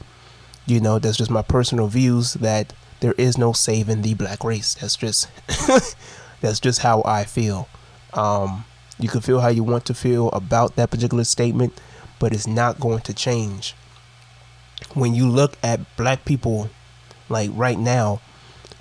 you 0.65 0.80
know 0.80 0.99
that's 0.99 1.17
just 1.17 1.32
my 1.32 1.41
personal 1.41 1.88
views 1.88 2.34
that 2.36 2.73
there 3.01 3.13
is 3.13 3.38
no 3.38 3.54
saving 3.54 4.01
the 4.01 4.13
black 4.13 4.43
race 4.43 4.75
that's 4.75 4.95
just 4.95 5.28
that's 6.41 6.60
just 6.60 6.80
how 6.80 7.01
i 7.06 7.23
feel 7.23 7.67
um, 8.15 8.63
you 8.99 9.10
can 9.10 9.21
feel 9.21 9.41
how 9.41 9.49
you 9.49 9.63
want 9.63 9.86
to 9.86 9.93
feel 9.93 10.30
about 10.30 10.75
that 10.75 10.89
particular 10.89 11.23
statement, 11.25 11.80
but 12.19 12.34
it's 12.34 12.47
not 12.47 12.80
going 12.80 13.01
to 13.01 13.13
change. 13.13 13.75
When 14.93 15.13
you 15.13 15.28
look 15.28 15.58
at 15.62 15.95
black 15.97 16.25
people, 16.25 16.69
like 17.28 17.49
right 17.54 17.78
now, 17.78 18.21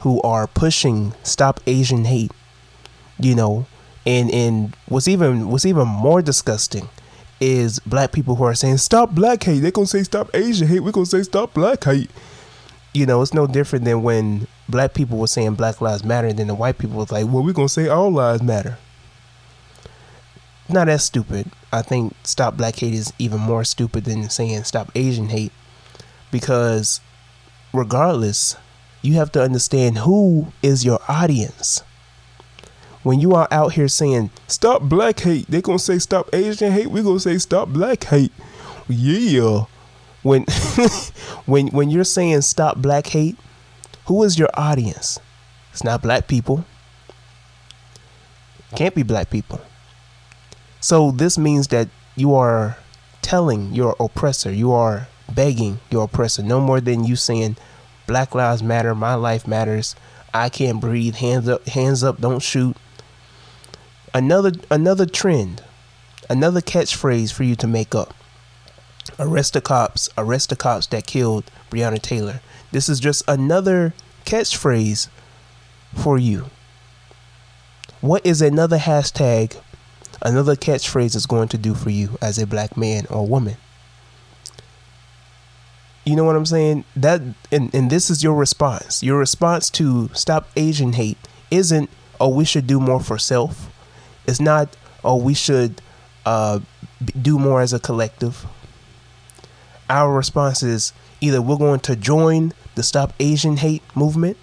who 0.01 0.21
are 0.23 0.47
pushing 0.47 1.15
stop 1.23 1.61
Asian 1.67 2.05
hate, 2.05 2.31
you 3.19 3.35
know, 3.35 3.67
and 4.07 4.31
and 4.31 4.77
what's 4.87 5.09
even 5.09 5.49
what's 5.49 5.65
even 5.65 5.89
more 5.89 6.21
disgusting 6.23 6.89
is 7.41 7.79
black 7.81 8.13
people 8.13 8.37
who 8.37 8.45
are 8.45 8.55
saying 8.55 8.79
stop 8.79 9.11
black 9.11 9.43
hate. 9.43 9.61
They're 9.61 9.71
gonna 9.71 9.87
say 9.87 10.03
stop 10.03 10.31
Asian 10.35 10.69
hate. 10.69 10.81
We're 10.81 10.93
gonna 10.93 11.07
say 11.07 11.23
stop 11.23 11.55
black 11.55 11.85
hate. 11.85 12.11
You 12.93 13.07
know, 13.07 13.23
it's 13.23 13.35
no 13.35 13.47
different 13.47 13.85
than 13.85 14.03
when 14.03 14.47
black 14.69 14.95
people 14.95 15.19
were 15.19 15.27
saying 15.27 15.57
Black 15.57 15.81
Lives 15.81 16.05
Matter, 16.05 16.29
and 16.29 16.39
then 16.39 16.47
the 16.47 16.55
white 16.55 16.79
people 16.79 16.99
was 16.99 17.11
like, 17.11 17.27
well, 17.27 17.43
we're 17.43 17.53
gonna 17.53 17.69
say 17.69 17.89
all 17.89 18.11
lives 18.11 18.43
matter 18.43 18.79
not 20.69 20.89
as 20.89 21.05
stupid. 21.05 21.51
I 21.73 21.83
think 21.83 22.15
stop 22.25 22.57
black 22.57 22.77
hate 22.77 22.95
is 22.95 23.13
even 23.19 23.41
more 23.41 23.65
stupid 23.65 24.05
than 24.05 24.29
saying 24.31 24.65
stop 24.65 24.91
Asian 24.95 25.29
hate 25.29 25.53
because 26.31 27.01
regardless, 27.73 28.57
you 29.03 29.15
have 29.15 29.33
to 29.33 29.43
understand 29.43 29.99
who 29.99 30.53
is 30.63 30.85
your 30.85 31.01
audience. 31.09 31.83
When 33.05 33.21
you 33.21 33.35
are 33.35 33.47
out 33.51 33.75
here 33.75 33.87
saying 33.87 34.31
stop 34.49 34.83
black 34.83 35.21
hate, 35.21 35.47
they're 35.49 35.61
gonna 35.61 35.79
say 35.79 35.99
stop 35.99 36.29
Asian 36.35 36.73
hate, 36.73 36.89
we're 36.89 37.05
gonna 37.05 37.21
say 37.21 37.39
stop 37.39 37.69
black 37.69 38.03
hate. 38.05 38.33
Yeah. 38.89 39.67
When 40.23 40.45
when 41.47 41.69
when 41.69 41.91
you're 41.91 42.05
saying 42.05 42.41
stop 42.41 42.79
black 42.79 43.07
hate, 43.07 43.37
who 44.07 44.23
is 44.25 44.39
your 44.39 44.49
audience? 44.55 45.21
It's 45.71 45.85
not 45.85 46.03
black 46.03 46.29
people. 46.29 46.65
Can't 48.75 48.95
be 48.95 49.03
black 49.03 49.31
people. 49.31 49.61
So 50.81 51.11
this 51.11 51.39
means 51.39 51.69
that 51.69 51.89
you 52.17 52.35
are 52.35 52.77
telling 53.23 53.73
your 53.75 53.97
oppressor, 54.01 54.53
you 54.53 54.73
are 54.73 55.09
begging 55.33 55.81
your 55.91 56.05
oppressor, 56.05 56.43
no 56.43 56.61
more 56.61 56.81
than 56.81 57.05
you 57.05 57.17
saying, 57.17 57.57
Black 58.07 58.35
Lives 58.35 58.63
Matter, 58.63 58.95
my 58.95 59.15
life 59.15 59.49
matters, 59.49 59.97
I 60.35 60.49
can't 60.49 60.81
breathe, 60.81 61.15
hands 61.15 61.49
up, 61.49 61.67
hands 61.67 62.05
up, 62.05 62.21
don't 62.21 62.41
shoot. 62.43 62.77
Another 64.15 64.53
another 64.71 65.07
trend, 65.07 65.63
another 66.31 66.61
catchphrase 66.61 67.33
for 67.33 67.43
you 67.43 67.57
to 67.57 67.67
make 67.67 67.95
up. 67.95 68.15
Arrest 69.19 69.53
the 69.53 69.61
cops, 69.61 70.09
arrest 70.17 70.51
the 70.51 70.57
cops 70.57 70.87
that 70.87 71.07
killed 71.07 71.51
Breonna 71.71 72.01
Taylor. 72.01 72.41
This 72.71 72.89
is 72.89 73.01
just 73.01 73.23
another 73.29 73.93
catchphrase 74.25 75.09
for 75.95 76.17
you. 76.17 76.47
What 78.01 78.25
is 78.25 78.41
another 78.41 78.79
hashtag 78.79 79.61
another 80.25 80.57
catchphrase 80.57 81.15
is 81.15 81.27
going 81.27 81.49
to 81.49 81.59
do 81.59 81.75
for 81.75 81.91
you 81.91 82.17
as 82.21 82.39
a 82.39 82.47
black 82.47 82.77
man 82.77 83.07
or 83.11 83.27
woman. 83.27 83.57
You 86.05 86.17
know 86.17 86.25
what 86.25 86.37
I'm 86.37 86.47
saying? 86.47 86.85
That 86.97 87.23
and, 87.51 87.75
and 87.75 87.91
this 87.91 88.11
is 88.11 88.23
your 88.23 88.35
response. 88.35 89.03
Your 89.03 89.19
response 89.19 89.71
to 89.71 90.11
stop 90.13 90.49
Asian 90.57 90.95
hate 90.95 91.19
isn't 91.51 91.89
oh 92.21 92.29
we 92.29 92.45
should 92.45 92.67
do 92.67 92.81
more 92.81 93.01
for 93.01 93.19
self. 93.19 93.71
It's 94.27 94.41
not 94.41 94.77
oh 95.05 95.17
we 95.17 95.35
should 95.35 95.81
uh, 96.27 96.61
do 97.21 97.39
more 97.39 97.61
as 97.61 97.73
a 97.73 97.79
collective. 97.79 98.47
our 99.91 100.13
response 100.15 100.63
is 100.63 100.93
either 101.21 101.43
we're 101.43 101.59
going 101.59 101.81
to 101.81 101.95
join 101.97 102.53
the 102.75 102.83
Stop 102.83 103.13
Asian 103.21 103.59
Hate 103.59 103.83
movement 103.95 104.37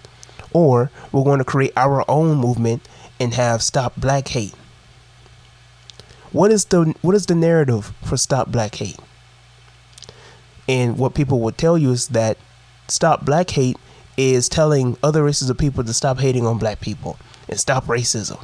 or 0.52 0.90
we're 1.10 1.24
going 1.24 1.38
to 1.38 1.44
create 1.44 1.72
our 1.76 2.04
own 2.08 2.36
movement 2.36 2.88
and 3.18 3.34
have 3.34 3.62
Stop 3.62 3.94
Black 3.96 4.28
Hate. 4.28 4.54
What 6.30 6.50
is 6.50 6.66
the 6.66 6.94
what 7.02 7.14
is 7.14 7.26
the 7.26 7.34
narrative 7.34 7.92
for 8.04 8.16
Stop 8.16 8.50
Black 8.50 8.76
Hate? 8.76 8.98
And 10.68 10.96
what 10.96 11.14
people 11.14 11.40
will 11.40 11.52
tell 11.52 11.76
you 11.76 11.90
is 11.90 12.08
that 12.08 12.38
Stop 12.88 13.24
Black 13.24 13.50
Hate 13.50 13.76
is 14.16 14.48
telling 14.48 14.96
other 15.02 15.24
races 15.24 15.50
of 15.50 15.58
people 15.58 15.82
to 15.82 15.92
stop 15.92 16.18
hating 16.18 16.46
on 16.46 16.58
black 16.58 16.80
people 16.80 17.18
and 17.48 17.58
stop 17.58 17.86
racism. 17.86 18.42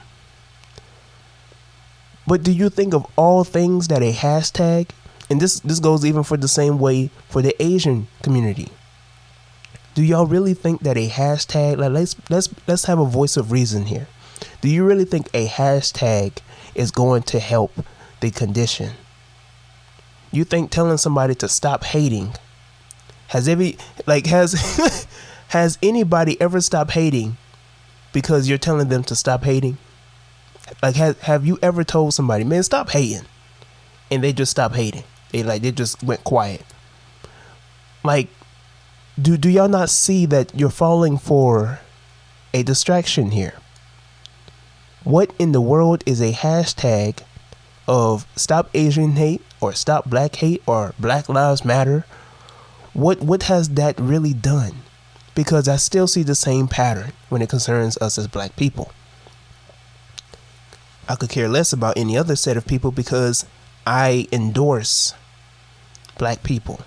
But 2.29 2.43
do 2.43 2.53
you 2.53 2.69
think 2.69 2.93
of 2.93 3.07
all 3.17 3.43
things 3.43 3.89
that 3.89 4.03
a 4.03 4.13
hashtag, 4.13 4.91
and 5.31 5.41
this 5.41 5.61
this 5.61 5.81
goes 5.81 6.05
even 6.05 6.25
for 6.25 6.37
the 6.37 6.47
same 6.47 6.79
way 6.79 7.09
for 7.31 7.41
the 7.41 7.57
Asian 7.61 8.07
community. 8.23 8.69
Do 9.95 10.03
y'all 10.05 10.27
really 10.27 10.53
think 10.53 10.83
that 10.83 10.99
a 10.99 11.09
hashtag 11.09 11.79
like 11.79 11.91
let's 11.91 12.17
let's 12.29 12.51
let's 12.67 12.85
have 12.85 12.99
a 12.99 13.07
voice 13.07 13.39
of 13.39 13.51
reason 13.51 13.87
here. 13.87 14.09
Do 14.61 14.69
you 14.69 14.85
really 14.85 15.07
think 15.07 15.31
a 15.33 15.49
hashtag 15.49 16.41
is 16.75 16.91
going 16.91 17.23
to 17.33 17.39
help 17.41 17.73
the 18.21 18.31
condition? 18.31 18.93
You 20.31 20.45
think 20.45 20.71
telling 20.71 20.99
somebody 20.99 21.35
to 21.37 21.49
stop 21.49 21.83
hating 21.83 22.35
has 23.29 23.49
every 23.49 23.79
like 24.07 24.27
has 24.27 24.53
has 25.49 25.79
anybody 25.83 26.39
ever 26.43 26.61
stopped 26.61 26.91
hating 26.91 27.39
because 28.13 28.51
you're 28.51 28.59
telling 28.59 28.89
them 28.89 29.03
to 29.05 29.17
stop 29.17 29.45
hating? 29.45 29.79
Like, 30.83 30.97
have 30.97 31.21
have 31.23 31.47
you 31.47 31.59
ever 31.63 31.85
told 31.85 32.15
somebody, 32.15 32.45
man, 32.45 32.63
stop 32.63 32.91
hating, 32.91 33.27
and 34.11 34.23
they 34.23 34.33
just 34.33 34.51
stop 34.51 34.75
hating? 34.75 35.05
They 35.33 35.43
like 35.43 35.63
they 35.63 35.73
just 35.73 36.03
went 36.03 36.25
quiet. 36.25 36.65
Like, 38.05 38.29
do 39.21 39.37
do 39.37 39.49
y'all 39.49 39.69
not 39.69 39.91
see 39.91 40.27
that 40.27 40.53
you're 40.55 40.71
falling 40.71 41.19
for 41.19 41.81
a 42.55 42.63
distraction 42.63 43.33
here? 43.33 43.55
What 45.05 45.33
in 45.39 45.53
the 45.53 45.61
world 45.61 46.03
is 46.07 46.21
a 46.21 46.33
hashtag 46.33 47.21
of 47.87 48.27
stop 48.37 48.69
Asian 48.75 49.13
hate 49.13 49.43
or 49.61 49.73
stop 49.73 50.09
black 50.09 50.37
hate 50.37 50.63
or 50.67 50.95
Black 50.99 51.29
Lives 51.29 51.65
Matter? 51.65 52.05
What 52.93 53.21
what 53.21 53.45
has 53.45 53.71
that 53.71 53.99
really 53.99 54.35
done? 54.35 54.83
Because 55.35 55.69
I 55.69 55.77
still 55.77 56.07
see 56.07 56.23
the 56.23 56.35
same 56.35 56.69
pattern 56.69 57.13
when 57.29 57.43
it 57.43 57.49
concerns 57.49 57.97
us 57.99 58.19
as 58.19 58.27
black 58.27 58.57
people. 58.57 58.93
I 61.09 61.15
could 61.17 61.31
care 61.31 61.49
less 61.49 61.73
about 61.73 61.97
any 61.97 62.19
other 62.19 62.37
set 62.37 62.57
of 62.59 62.67
people 62.67 62.91
because 62.91 63.47
I 63.87 64.27
endorse 64.31 65.15
black 66.19 66.43
people. 66.43 66.81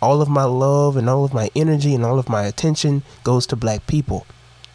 All 0.00 0.22
of 0.22 0.28
my 0.28 0.44
love 0.44 0.96
and 0.96 1.08
all 1.08 1.24
of 1.24 1.34
my 1.34 1.50
energy 1.56 1.94
and 1.94 2.04
all 2.04 2.18
of 2.18 2.28
my 2.28 2.44
attention 2.44 3.02
goes 3.24 3.46
to 3.48 3.56
black 3.56 3.86
people 3.86 4.26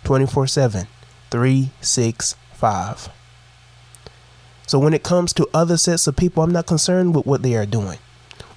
24 0.04 0.48
7, 0.48 0.88
365. 1.32 3.10
So 4.68 4.80
when 4.80 4.94
it 4.94 5.04
comes 5.04 5.32
to 5.34 5.48
other 5.54 5.78
sets 5.78 6.08
of 6.08 6.18
people, 6.18 6.44
I'm 6.44 6.52
not 6.52 6.66
concerned 6.66 7.16
with 7.16 7.26
what 7.26 7.42
they 7.42 7.56
are 7.56 7.66
doing. 7.66 8.00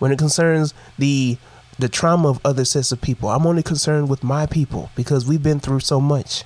When 0.01 0.11
it 0.11 0.19
concerns 0.19 0.75
the 0.99 1.39
the 1.79 1.89
trauma 1.89 2.29
of 2.29 2.41
other 2.45 2.65
sets 2.65 2.93
of 2.93 3.01
people, 3.01 3.31
I'm 3.31 3.47
only 3.47 3.63
concerned 3.63 4.11
with 4.11 4.23
my 4.23 4.45
people 4.45 4.91
because 4.95 5.27
we've 5.27 5.43
been 5.43 5.61
through 5.61 5.81
so 5.81 6.01
much. 6.01 6.45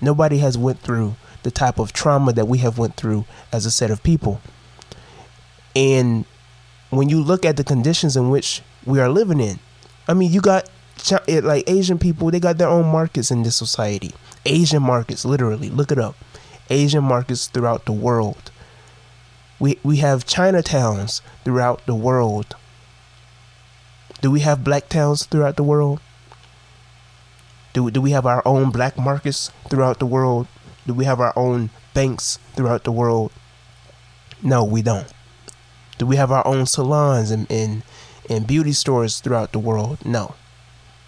Nobody 0.00 0.38
has 0.38 0.56
went 0.56 0.80
through 0.80 1.16
the 1.42 1.50
type 1.50 1.78
of 1.78 1.92
trauma 1.92 2.32
that 2.32 2.46
we 2.46 2.58
have 2.58 2.78
went 2.78 2.96
through 2.96 3.24
as 3.52 3.66
a 3.66 3.70
set 3.70 3.90
of 3.90 4.02
people. 4.02 4.40
And 5.74 6.24
when 6.90 7.08
you 7.08 7.22
look 7.22 7.44
at 7.44 7.56
the 7.56 7.64
conditions 7.64 8.16
in 8.16 8.30
which 8.30 8.62
we 8.84 9.00
are 9.00 9.08
living 9.08 9.40
in, 9.40 9.58
I 10.06 10.14
mean, 10.14 10.32
you 10.32 10.40
got 10.40 10.68
eh, 11.28 11.40
like 11.42 11.68
Asian 11.68 11.98
people, 11.98 12.30
they 12.30 12.40
got 12.40 12.58
their 12.58 12.68
own 12.68 12.86
markets 12.86 13.30
in 13.30 13.42
this 13.42 13.56
society. 13.56 14.12
Asian 14.44 14.82
markets, 14.82 15.24
literally, 15.24 15.70
look 15.70 15.92
it 15.92 15.98
up. 15.98 16.16
Asian 16.70 17.04
markets 17.04 17.46
throughout 17.46 17.86
the 17.86 17.92
world. 17.92 18.50
We 19.58 19.78
we 19.82 19.98
have 19.98 20.26
Chinatowns 20.26 21.20
throughout 21.44 21.86
the 21.86 21.94
world. 21.94 22.56
Do 24.20 24.30
we 24.30 24.40
have 24.40 24.64
black 24.64 24.88
towns 24.88 25.26
throughout 25.26 25.56
the 25.56 25.64
world? 25.64 26.00
Do, 27.72 27.90
do 27.90 28.00
we 28.00 28.10
have 28.10 28.26
our 28.26 28.42
own 28.46 28.70
black 28.70 28.98
markets 28.98 29.50
throughout 29.68 29.98
the 29.98 30.06
world? 30.06 30.46
Do 30.86 30.94
we 30.94 31.04
have 31.04 31.20
our 31.20 31.32
own 31.36 31.70
banks 31.94 32.38
throughout 32.54 32.84
the 32.84 32.92
world? 32.92 33.32
No, 34.42 34.64
we 34.64 34.82
don't. 34.82 35.06
Do 35.98 36.06
we 36.06 36.16
have 36.16 36.32
our 36.32 36.46
own 36.46 36.66
salons 36.66 37.30
and, 37.30 37.46
and, 37.50 37.82
and 38.28 38.46
beauty 38.46 38.72
stores 38.72 39.20
throughout 39.20 39.52
the 39.52 39.58
world? 39.58 40.04
No. 40.04 40.34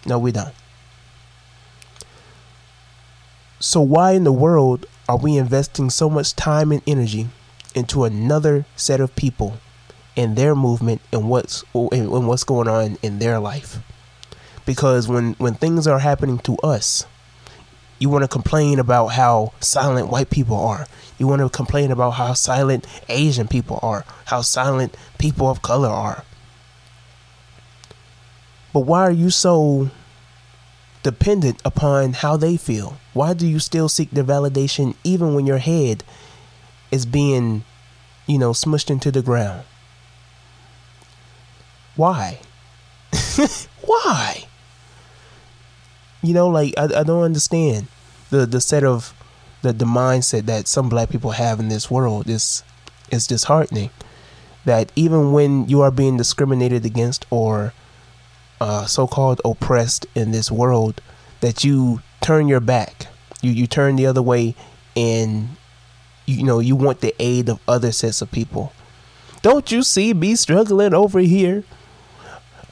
No, 0.05 0.17
we 0.19 0.31
don't. 0.31 0.53
So, 3.59 3.81
why 3.81 4.11
in 4.11 4.23
the 4.23 4.31
world 4.31 4.85
are 5.09 5.17
we 5.17 5.37
investing 5.37 5.89
so 5.89 6.09
much 6.09 6.35
time 6.35 6.71
and 6.71 6.81
energy 6.85 7.29
into 7.73 8.03
another 8.03 8.65
set 8.75 8.99
of 8.99 9.15
people 9.15 9.57
and 10.15 10.35
their 10.35 10.55
movement 10.55 11.01
and 11.11 11.29
what's 11.29 11.63
and 11.73 12.27
what's 12.27 12.43
going 12.43 12.67
on 12.67 12.97
in 13.01 13.19
their 13.19 13.39
life? 13.39 13.79
Because 14.65 15.07
when 15.07 15.33
when 15.33 15.55
things 15.55 15.87
are 15.87 15.99
happening 15.99 16.39
to 16.39 16.57
us, 16.57 17.05
you 17.99 18.09
want 18.09 18.23
to 18.23 18.27
complain 18.27 18.79
about 18.79 19.07
how 19.07 19.53
silent 19.61 20.09
white 20.09 20.29
people 20.29 20.57
are. 20.57 20.87
You 21.17 21.27
want 21.27 21.41
to 21.41 21.49
complain 21.49 21.91
about 21.91 22.11
how 22.11 22.33
silent 22.33 22.85
Asian 23.07 23.47
people 23.47 23.79
are, 23.81 24.03
how 24.25 24.41
silent 24.41 24.95
people 25.17 25.49
of 25.49 25.61
color 25.61 25.89
are. 25.89 26.25
But 28.73 28.81
why 28.81 29.01
are 29.01 29.11
you 29.11 29.29
so 29.29 29.89
dependent 31.03 31.61
upon 31.63 32.13
how 32.13 32.35
they 32.35 32.57
feel? 32.57 32.97
Why 33.13 33.33
do 33.33 33.47
you 33.47 33.59
still 33.59 33.87
seek 33.87 34.11
their 34.11 34.25
validation 34.25 34.95
even 35.05 35.33
when 35.33 35.45
your 35.45 35.59
head 35.59 36.03
is 36.91 37.05
being, 37.05 37.63
you 38.27 38.37
know, 38.37 38.51
smushed 38.51 38.89
into 38.89 39.11
the 39.11 39.21
ground? 39.21 39.63
Why? 41.95 42.39
Why? 43.85 44.45
You 46.27 46.33
know, 46.33 46.47
like 46.47 46.73
I, 46.77 46.83
I 46.83 47.03
don't 47.03 47.23
understand 47.23 47.87
the 48.29 48.45
the 48.45 48.61
set 48.61 48.83
of 48.83 49.13
the 49.61 49.73
the 49.73 49.85
mindset 49.85 50.45
that 50.45 50.67
some 50.67 50.89
black 50.89 51.09
people 51.09 51.31
have 51.31 51.59
in 51.59 51.69
this 51.69 51.89
world 51.89 52.29
is 52.29 52.63
is 53.11 53.27
disheartening. 53.27 53.89
That 54.65 54.91
even 54.95 55.31
when 55.31 55.67
you 55.69 55.81
are 55.81 55.91
being 55.91 56.17
discriminated 56.17 56.85
against 56.85 57.25
or 57.29 57.73
uh, 58.59 58.85
so-called 58.85 59.39
oppressed 59.45 60.07
in 60.15 60.31
this 60.31 60.51
world, 60.51 61.01
that 61.41 61.63
you 61.63 62.01
turn 62.21 62.47
your 62.47 62.59
back, 62.59 63.07
you 63.41 63.51
you 63.51 63.67
turn 63.67 63.95
the 63.95 64.07
other 64.07 64.23
way, 64.23 64.55
and 64.95 65.49
you 66.25 66.43
know 66.43 66.59
you 66.59 66.75
want 66.75 67.01
the 67.01 67.13
aid 67.19 67.49
of 67.49 67.59
other 67.67 67.91
sets 67.91 68.21
of 68.21 68.31
people. 68.31 68.73
Don't 69.41 69.71
you 69.71 69.83
see 69.83 70.13
me 70.13 70.35
struggling 70.35 70.95
over 70.95 71.19
here? 71.19 71.63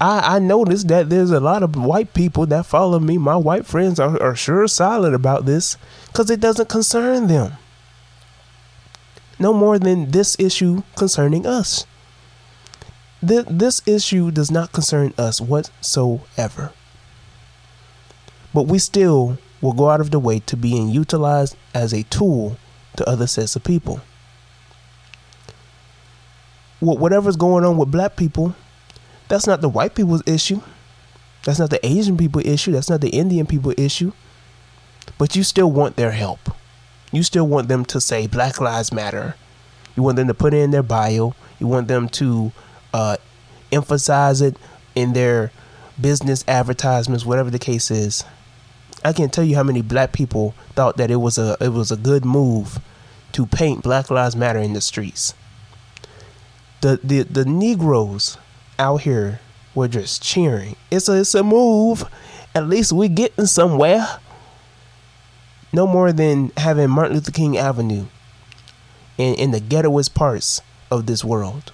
I, 0.04 0.36
I 0.36 0.40
noticed 0.40 0.90
that 0.90 1.10
there's 1.10 1.32
a 1.32 1.40
lot 1.40 1.64
of 1.64 1.78
white 1.78 2.14
people 2.14 2.46
that 2.48 2.66
follow 2.66 3.00
me. 3.00 3.18
My 3.18 3.38
white 3.38 3.66
friends 3.66 4.02
are, 4.02 4.22
are 4.22 4.36
sure 4.36 4.68
silent 4.68 5.16
about 5.16 5.46
this 5.46 5.78
because 6.08 6.30
it 6.30 6.42
doesn't 6.42 6.68
concern 6.68 7.28
them. 7.28 7.54
No 9.40 9.54
more 9.54 9.80
than 9.80 10.12
this 10.12 10.38
issue 10.38 10.84
concerning 10.98 11.48
us. 11.48 11.86
Th- 13.26 13.46
this 13.50 13.82
issue 13.88 14.30
does 14.30 14.52
not 14.52 14.74
concern 14.74 15.14
us 15.18 15.40
whatsoever. 15.40 16.74
But 18.54 18.64
we 18.64 18.80
still 18.80 19.38
will 19.62 19.72
go 19.72 19.90
out 19.90 20.02
of 20.02 20.12
the 20.12 20.20
way 20.20 20.40
to 20.40 20.58
being 20.58 20.90
utilized 20.90 21.56
as 21.74 21.94
a 21.94 22.04
tool 22.04 22.58
to 22.98 23.08
other 23.08 23.26
sets 23.26 23.56
of 23.56 23.64
people. 23.64 24.02
Whatever's 26.82 27.38
going 27.38 27.64
on 27.64 27.78
with 27.78 27.90
black 27.90 28.18
people, 28.18 28.54
that's 29.28 29.48
not 29.48 29.62
the 29.62 29.70
white 29.70 29.96
people's 29.96 30.24
issue. 30.26 30.62
That's 31.44 31.60
not 31.60 31.70
the 31.70 31.86
Asian 31.86 32.18
people 32.18 32.42
issue. 32.46 32.72
That's 32.72 32.90
not 32.90 33.02
the 33.02 33.10
Indian 33.10 33.46
people 33.46 33.74
issue. 33.78 34.14
But 35.18 35.36
you 35.36 35.44
still 35.44 35.72
want 35.72 35.96
their 35.96 36.12
help. 36.12 36.40
You 37.12 37.24
still 37.24 37.48
want 37.48 37.68
them 37.68 37.86
to 37.86 38.02
say 38.02 38.28
Black 38.28 38.60
Lives 38.60 38.92
Matter. 38.92 39.36
You 39.96 40.04
want 40.04 40.16
them 40.16 40.28
to 40.28 40.34
put 40.34 40.54
it 40.54 40.58
in 40.58 40.72
their 40.72 40.84
bio. 40.84 41.36
You 41.60 41.68
want 41.68 41.88
them 41.88 42.10
to 42.10 42.52
uh, 42.94 43.18
emphasize 43.72 44.42
it 44.42 44.58
in 44.96 45.14
their 45.14 45.52
business 46.00 46.44
advertisements, 46.48 47.26
whatever 47.26 47.50
the 47.50 47.60
case 47.60 47.92
is. 47.92 48.24
I 49.06 49.14
can't 49.14 49.34
tell 49.34 49.44
you 49.44 49.56
how 49.56 49.64
many 49.64 49.82
black 49.82 50.14
people 50.14 50.56
thought 50.76 50.98
that 50.98 51.12
it 51.12 51.18
was 51.18 51.38
a 51.38 51.58
it 51.60 51.70
was 51.70 51.92
a 51.92 51.98
good 51.98 52.24
move 52.24 52.80
to 53.34 53.46
paint 53.46 53.84
Black 53.84 54.10
Lives 54.10 54.36
Matter 54.36 54.60
in 54.60 54.74
the 54.74 54.82
streets. 54.82 55.34
The 56.82 57.00
the 57.04 57.24
the 57.24 57.46
Negroes 57.46 58.38
out 58.80 59.02
here 59.02 59.40
we're 59.76 59.88
just 59.88 60.22
cheering. 60.22 60.76
It's 60.92 61.10
a 61.10 61.22
it's 61.22 61.34
a 61.34 61.44
move. 61.44 62.04
At 62.54 62.68
least 62.68 62.94
we're 62.94 63.10
getting 63.10 63.48
somewhere. 63.48 64.20
No 65.72 65.88
more 65.88 66.14
than 66.14 66.52
having 66.58 66.92
Martin 66.92 67.16
Luther 67.16 67.32
King 67.32 67.58
Avenue 67.58 68.06
in, 69.18 69.34
in 69.34 69.52
the 69.52 69.60
ghettoest 69.60 70.14
parts 70.14 70.62
of 70.92 71.08
this 71.08 71.24
world. 71.24 71.72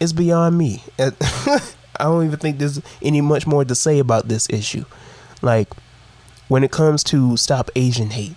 it's 0.00 0.12
beyond 0.12 0.56
me. 0.56 0.82
I 0.98 2.04
don't 2.04 2.24
even 2.24 2.38
think 2.38 2.58
there's 2.58 2.80
any 3.02 3.20
much 3.20 3.46
more 3.46 3.64
to 3.64 3.74
say 3.74 3.98
about 3.98 4.28
this 4.28 4.48
issue. 4.50 4.84
Like 5.42 5.68
when 6.48 6.64
it 6.64 6.70
comes 6.70 7.02
to 7.04 7.36
stop 7.36 7.70
Asian 7.74 8.10
hate, 8.10 8.36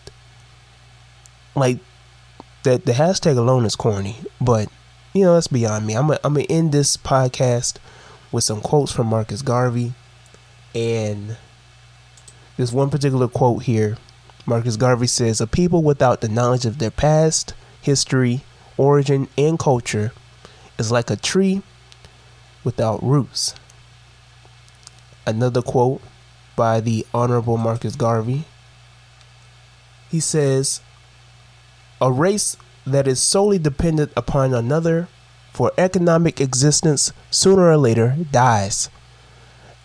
like 1.56 1.80
that 2.64 2.86
the 2.86 2.94
hashtag 2.94 3.38
alone 3.38 3.66
is 3.66 3.76
corny, 3.76 4.18
but 4.40 4.70
you 5.14 5.24
know 5.24 5.34
that's 5.34 5.48
beyond 5.48 5.86
me. 5.86 5.96
I'm 5.96 6.08
gonna 6.08 6.20
I'm 6.24 6.34
gonna 6.34 6.46
end 6.50 6.72
this 6.72 6.98
podcast 6.98 7.78
with 8.32 8.44
some 8.44 8.62
quotes 8.62 8.92
from 8.92 9.08
Marcus 9.08 9.42
Garvey, 9.42 9.94
and 10.76 11.38
this 12.58 12.72
one 12.72 12.90
particular 12.90 13.28
quote 13.28 13.64
here. 13.64 13.98
Marcus 14.46 14.78
Garvey 14.78 15.08
says, 15.08 15.42
"A 15.42 15.48
people 15.48 15.84
without 15.84 16.22
the 16.22 16.30
knowledge 16.30 16.66
of 16.66 16.78
their 16.78 16.92
past, 16.92 17.54
history, 17.82 18.42
origin, 18.78 19.28
and 19.38 19.58
culture 19.60 20.14
is 20.78 20.92
like 20.92 21.10
a 21.10 21.16
tree 21.16 21.62
without 22.64 23.04
roots." 23.04 23.54
Another 25.26 25.62
quote 25.62 26.02
by 26.56 26.80
the 26.80 27.06
Honorable 27.14 27.58
Marcus 27.58 27.96
Garvey. 27.96 28.46
He 30.10 30.20
says, 30.20 30.82
A 32.02 32.12
race 32.12 32.58
that 32.88 33.08
is 33.08 33.22
solely 33.22 33.60
dependent 33.60 34.12
upon 34.18 34.56
another 34.56 35.08
for 35.54 35.72
economic 35.78 36.42
existence 36.42 37.14
sooner 37.30 37.70
or 37.70 37.78
later 37.78 38.18
dies. 38.32 38.90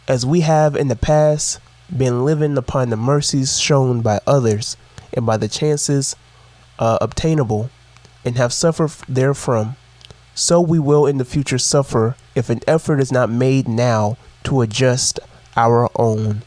As 0.09 0.25
we 0.25 0.41
have 0.41 0.75
in 0.75 0.89
the 0.89 0.97
past 0.97 1.61
been 1.95 2.25
living 2.25 2.57
upon 2.57 2.89
the 2.89 2.97
mercies 2.97 3.61
shown 3.61 4.01
by 4.01 4.21
others 4.27 4.79
and 5.13 5.27
by 5.27 5.37
the 5.37 5.47
chances 5.47 6.17
uh, 6.79 6.97
obtainable 7.03 7.69
and 8.25 8.39
have 8.39 8.53
suffered 8.53 8.93
therefrom, 9.09 9.77
so 10.35 10.59
we 10.59 10.79
will 10.79 11.07
in 11.07 11.19
the 11.19 11.25
future 11.25 11.59
suffer 11.59 12.17
if 12.35 12.49
an 12.49 12.61
effort 12.67 12.99
is 12.99 13.13
not 13.13 13.29
made 13.29 13.69
now 13.69 14.17
to 14.45 14.63
adjust 14.63 15.21
our 15.55 15.91
own 15.97 16.43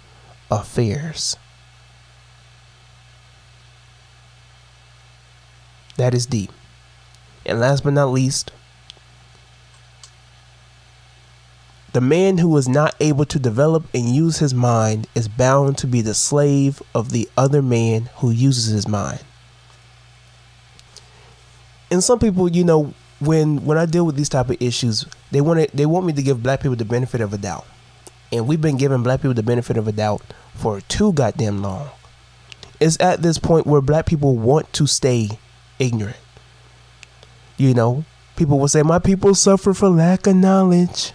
affairs. 0.49 1.37
That 5.99 6.13
is 6.13 6.25
deep. 6.25 6.49
And 7.45 7.59
last 7.59 7.83
but 7.83 7.91
not 7.91 8.11
least, 8.11 8.51
the 11.91 11.99
man 11.99 12.37
who 12.37 12.55
is 12.55 12.69
not 12.69 12.95
able 13.01 13.25
to 13.25 13.37
develop 13.37 13.83
and 13.93 14.15
use 14.15 14.37
his 14.37 14.53
mind 14.53 15.07
is 15.13 15.27
bound 15.27 15.77
to 15.79 15.87
be 15.87 15.99
the 15.99 16.13
slave 16.13 16.81
of 16.95 17.11
the 17.11 17.27
other 17.35 17.61
man 17.61 18.09
who 18.15 18.31
uses 18.31 18.67
his 18.67 18.87
mind. 18.87 19.19
And 21.91 22.01
some 22.01 22.17
people, 22.17 22.49
you 22.49 22.63
know, 22.63 22.93
when 23.19 23.65
when 23.65 23.77
I 23.77 23.85
deal 23.85 24.05
with 24.05 24.15
these 24.15 24.29
type 24.29 24.49
of 24.49 24.61
issues, 24.61 25.05
they 25.31 25.41
want 25.41 25.69
they 25.75 25.85
want 25.85 26.05
me 26.05 26.13
to 26.13 26.23
give 26.23 26.41
black 26.41 26.61
people 26.61 26.77
the 26.77 26.85
benefit 26.85 27.19
of 27.19 27.33
a 27.33 27.37
doubt. 27.37 27.65
And 28.31 28.47
we've 28.47 28.61
been 28.61 28.77
giving 28.77 29.03
black 29.03 29.19
people 29.19 29.33
the 29.33 29.43
benefit 29.43 29.75
of 29.75 29.85
a 29.85 29.91
doubt 29.91 30.21
for 30.55 30.79
too 30.79 31.11
goddamn 31.11 31.61
long. 31.61 31.89
It's 32.79 32.97
at 33.01 33.21
this 33.21 33.37
point 33.37 33.67
where 33.67 33.81
black 33.81 34.05
people 34.05 34.37
want 34.37 34.71
to 34.71 34.87
stay 34.87 35.31
ignorant. 35.79 36.17
You 37.57 37.73
know, 37.73 38.05
people 38.35 38.59
will 38.59 38.67
say, 38.67 38.83
My 38.83 38.99
people 38.99 39.33
suffer 39.35 39.73
for 39.73 39.89
lack 39.89 40.27
of 40.27 40.35
knowledge. 40.35 41.13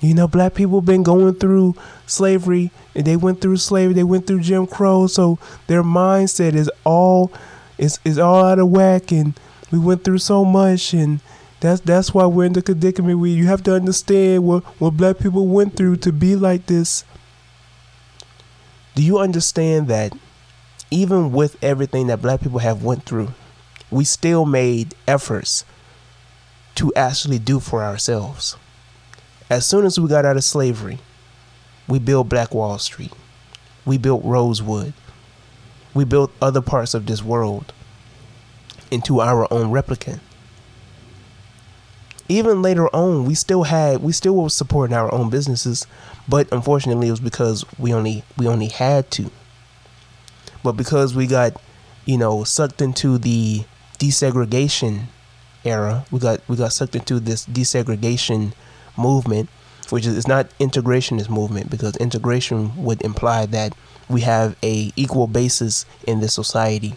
You 0.00 0.14
know, 0.14 0.26
black 0.26 0.54
people 0.54 0.80
been 0.80 1.02
going 1.02 1.34
through 1.34 1.74
slavery 2.06 2.70
and 2.94 3.06
they 3.06 3.16
went 3.16 3.40
through 3.42 3.58
slavery, 3.58 3.92
they 3.92 4.04
went 4.04 4.26
through 4.26 4.40
Jim 4.40 4.66
Crow, 4.66 5.06
so 5.06 5.38
their 5.66 5.82
mindset 5.82 6.54
is 6.54 6.70
all 6.84 7.30
is 7.76 7.98
is 8.04 8.18
all 8.18 8.44
out 8.44 8.58
of 8.58 8.70
whack 8.70 9.12
and 9.12 9.38
we 9.70 9.78
went 9.78 10.02
through 10.04 10.18
so 10.18 10.44
much 10.44 10.94
and 10.94 11.20
that's 11.60 11.80
that's 11.82 12.14
why 12.14 12.24
we're 12.24 12.46
in 12.46 12.54
the 12.54 12.62
predicament 12.62 13.18
where 13.18 13.28
you 13.28 13.46
have 13.46 13.62
to 13.64 13.74
understand 13.74 14.44
what, 14.44 14.64
what 14.80 14.96
black 14.96 15.18
people 15.18 15.46
went 15.46 15.76
through 15.76 15.96
to 15.96 16.12
be 16.12 16.34
like 16.34 16.66
this. 16.66 17.04
Do 18.94 19.02
you 19.02 19.18
understand 19.18 19.88
that 19.88 20.14
even 20.90 21.32
with 21.32 21.62
everything 21.62 22.08
that 22.08 22.22
black 22.22 22.40
people 22.40 22.58
have 22.58 22.82
went 22.82 23.04
through, 23.04 23.28
we 23.90 24.04
still 24.04 24.44
made 24.46 24.94
efforts 25.06 25.64
to 26.76 26.92
actually 26.94 27.38
do 27.38 27.60
for 27.60 27.82
ourselves. 27.82 28.56
As 29.48 29.66
soon 29.66 29.84
as 29.84 29.98
we 29.98 30.08
got 30.08 30.24
out 30.24 30.36
of 30.36 30.44
slavery, 30.44 30.98
we 31.88 31.98
built 31.98 32.28
Black 32.28 32.54
Wall 32.54 32.78
Street. 32.78 33.12
We 33.84 33.98
built 33.98 34.24
Rosewood. 34.24 34.92
We 35.92 36.04
built 36.04 36.32
other 36.40 36.60
parts 36.60 36.94
of 36.94 37.06
this 37.06 37.22
world 37.22 37.72
into 38.90 39.20
our 39.20 39.52
own 39.52 39.72
replicant 39.72 40.20
even 42.30 42.62
later 42.62 42.86
on, 42.94 43.24
we 43.24 43.34
still 43.34 43.64
had 43.64 44.02
we 44.02 44.12
still 44.12 44.36
were 44.36 44.48
supporting 44.48 44.96
our 44.96 45.12
own 45.12 45.30
businesses, 45.30 45.86
but 46.28 46.50
unfortunately, 46.52 47.08
it 47.08 47.10
was 47.10 47.20
because 47.20 47.64
we 47.76 47.92
only 47.92 48.22
we 48.38 48.46
only 48.46 48.68
had 48.68 49.10
to. 49.12 49.32
But 50.62 50.72
because 50.72 51.12
we 51.14 51.26
got, 51.26 51.60
you 52.04 52.16
know, 52.16 52.44
sucked 52.44 52.80
into 52.80 53.18
the 53.18 53.64
desegregation 54.00 55.02
era, 55.64 56.04
we 56.10 56.18
got 56.18 56.40
we 56.48 56.56
got 56.56 56.72
sucked 56.72 56.96
into 56.96 57.20
this 57.20 57.46
desegregation 57.46 58.52
movement, 58.96 59.48
which 59.90 60.06
is 60.06 60.16
it's 60.16 60.26
not 60.26 60.48
integrationist 60.58 61.28
movement 61.28 61.70
because 61.70 61.96
integration 61.98 62.82
would 62.82 63.02
imply 63.02 63.46
that 63.46 63.74
we 64.08 64.22
have 64.22 64.56
a 64.62 64.90
equal 64.96 65.26
basis 65.26 65.84
in 66.06 66.20
this 66.20 66.34
society. 66.34 66.94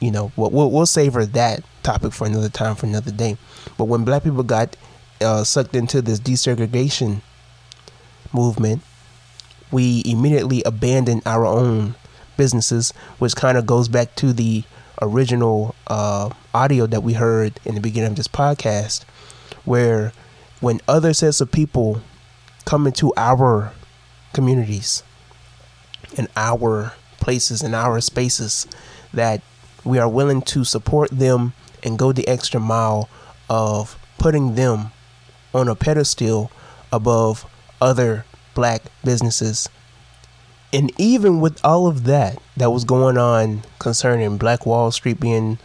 You 0.00 0.10
know, 0.10 0.30
we'll 0.36 0.70
we'll 0.70 0.86
savor 0.86 1.24
that 1.24 1.64
topic 1.82 2.12
for 2.12 2.26
another 2.26 2.50
time 2.50 2.76
for 2.76 2.86
another 2.86 3.10
day. 3.10 3.38
But 3.78 3.86
when 3.86 4.04
black 4.04 4.22
people 4.22 4.42
got 4.42 4.76
uh, 5.22 5.44
sucked 5.44 5.74
into 5.74 6.02
this 6.02 6.20
desegregation 6.20 7.22
movement, 8.34 8.82
we 9.72 10.02
immediately 10.04 10.62
abandoned 10.64 11.22
our 11.24 11.46
own 11.46 11.94
businesses, 12.36 12.92
which 13.18 13.34
kind 13.34 13.56
of 13.56 13.66
goes 13.66 13.88
back 13.88 14.14
to 14.16 14.34
the 14.34 14.64
original 15.02 15.74
uh, 15.86 16.30
audio 16.54 16.86
that 16.86 17.02
we 17.02 17.14
heard 17.14 17.58
in 17.64 17.74
the 17.74 17.80
beginning 17.80 18.10
of 18.10 18.16
this 18.16 18.28
podcast, 18.28 19.04
where 19.64 20.12
when 20.60 20.80
other 20.88 21.12
sets 21.12 21.40
of 21.40 21.52
people 21.52 22.00
come 22.64 22.86
into 22.86 23.12
our 23.16 23.72
communities 24.32 25.02
and 26.16 26.28
our 26.36 26.92
places 27.20 27.62
and 27.62 27.74
our 27.74 28.00
spaces, 28.00 28.66
that 29.12 29.42
we 29.84 29.98
are 29.98 30.08
willing 30.08 30.42
to 30.42 30.64
support 30.64 31.10
them 31.10 31.52
and 31.82 31.98
go 31.98 32.12
the 32.12 32.26
extra 32.26 32.60
mile 32.60 33.08
of 33.48 33.98
putting 34.18 34.54
them 34.54 34.90
on 35.54 35.68
a 35.68 35.74
pedestal 35.74 36.50
above 36.92 37.46
other 37.80 38.24
black 38.54 38.82
businesses. 39.04 39.68
And 40.76 40.92
even 40.98 41.40
with 41.40 41.58
all 41.64 41.86
of 41.86 42.04
that 42.04 42.38
that 42.58 42.70
was 42.70 42.84
going 42.84 43.16
on 43.16 43.62
concerning 43.78 44.36
Black 44.36 44.66
Wall 44.66 44.90
Street 44.90 45.18
being 45.18 45.58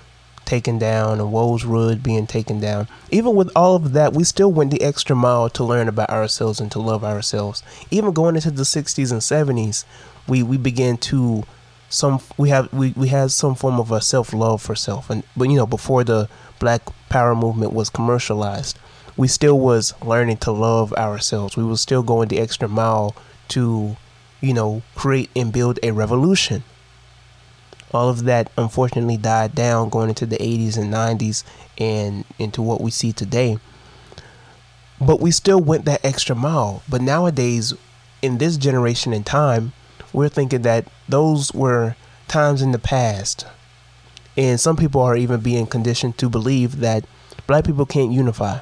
taken 0.46 0.80
down 0.80 1.20
and 1.20 1.34
Rosewood 1.34 2.02
being 2.02 2.26
taken 2.26 2.62
down, 2.62 2.88
even 3.10 3.36
with 3.36 3.52
all 3.54 3.76
of 3.76 3.92
that, 3.92 4.14
we 4.14 4.24
still 4.24 4.54
went 4.54 4.72
the 4.72 4.82
extra 4.82 5.14
mile 5.14 5.50
to 5.50 5.66
learn 5.66 5.90
about 5.90 6.10
ourselves 6.10 6.62
and 6.62 6.72
to 6.72 6.80
love 6.80 7.04
ourselves. 7.04 7.62
Even 7.92 8.14
going 8.14 8.36
into 8.36 8.52
the 8.52 8.64
60s 8.64 9.12
and 9.12 9.20
70s, 9.20 9.84
we, 10.30 10.44
we 10.44 10.56
began 10.56 10.96
to 11.00 11.44
some 11.90 12.22
we 12.38 12.48
have 12.48 12.72
we, 12.72 12.94
we 12.96 13.10
had 13.10 13.32
some 13.32 13.54
form 13.54 13.82
of 13.82 13.92
a 13.92 14.00
self 14.00 14.32
love 14.32 14.62
for 14.62 14.76
self 14.76 15.10
and 15.10 15.24
but 15.36 15.50
you 15.50 15.58
know 15.58 15.66
before 15.66 16.06
the 16.06 16.30
black 16.58 16.84
power 17.10 17.36
movement 17.36 17.74
was 17.74 17.90
commercialized 17.90 18.80
we 19.18 19.28
still 19.28 19.60
was 19.60 19.94
learning 20.02 20.38
to 20.38 20.54
love 20.54 20.94
ourselves 20.94 21.58
we 21.58 21.66
was 21.66 21.82
still 21.82 22.02
going 22.02 22.30
the 22.30 22.40
extra 22.40 22.70
mile 22.70 23.14
to 23.50 23.98
you 24.42 24.54
know 24.54 24.82
create 24.96 25.30
and 25.36 25.54
build 25.54 25.80
a 25.84 25.92
revolution 25.92 26.64
all 27.94 28.10
of 28.10 28.24
that 28.24 28.52
unfortunately 28.58 29.18
died 29.18 29.54
down 29.56 29.90
going 29.90 30.10
into 30.10 30.26
the 30.26 30.38
80s 30.38 30.78
and 30.78 30.94
90s 30.94 31.44
and 31.78 32.26
into 32.40 32.62
what 32.62 32.82
we 32.82 32.92
see 32.92 33.12
today 33.12 33.58
but 35.00 35.20
we 35.20 35.32
still 35.32 35.60
went 35.60 35.86
that 35.86 36.04
extra 36.04 36.36
mile 36.36 36.84
but 36.90 37.02
nowadays 37.02 37.74
in 38.22 38.38
this 38.38 38.58
generation 38.58 39.14
and 39.14 39.26
time 39.26 39.74
we're 40.14 40.30
thinking 40.30 40.62
that 40.64 40.88
those 41.08 41.54
were 41.54 41.96
times 42.28 42.62
in 42.62 42.72
the 42.72 42.80
past. 42.80 43.46
And 44.38 44.60
some 44.60 44.78
people 44.78 45.02
are 45.02 45.16
even 45.16 45.42
being 45.42 45.68
conditioned 45.68 46.18
to 46.20 46.30
believe 46.30 46.80
that 46.80 47.06
black 47.48 47.66
people 47.66 47.86
can't 47.86 48.12
unify. 48.12 48.60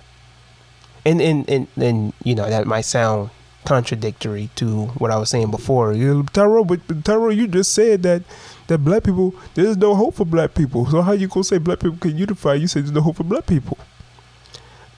And 1.05 1.21
and, 1.21 1.49
and, 1.49 1.67
and 1.77 2.13
you 2.23 2.35
know, 2.35 2.49
that 2.49 2.67
might 2.67 2.81
sound 2.81 3.29
contradictory 3.65 4.49
to 4.55 4.85
what 4.97 5.11
I 5.11 5.17
was 5.17 5.29
saying 5.29 5.51
before. 5.51 5.93
You 5.93 6.23
but 6.23 7.05
Tyrone, 7.05 7.37
you 7.37 7.47
just 7.47 7.73
said 7.73 8.03
that 8.03 8.23
that 8.67 8.79
black 8.79 9.03
people 9.03 9.35
there's 9.55 9.77
no 9.77 9.95
hope 9.95 10.15
for 10.15 10.25
black 10.25 10.53
people. 10.53 10.85
So 10.85 11.01
how 11.01 11.11
you 11.11 11.27
gonna 11.27 11.43
say 11.43 11.57
black 11.57 11.79
people 11.79 11.97
can 11.97 12.17
unify? 12.17 12.55
You 12.55 12.67
said 12.67 12.83
there's 12.83 12.91
no 12.91 13.01
hope 13.01 13.17
for 13.17 13.23
black 13.23 13.45
people. 13.45 13.77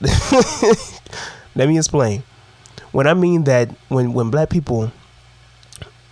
Let 1.54 1.68
me 1.68 1.78
explain. 1.78 2.22
When 2.92 3.06
I 3.06 3.14
mean 3.14 3.44
that 3.44 3.70
when 3.88 4.12
when 4.12 4.30
black 4.30 4.50
people 4.50 4.92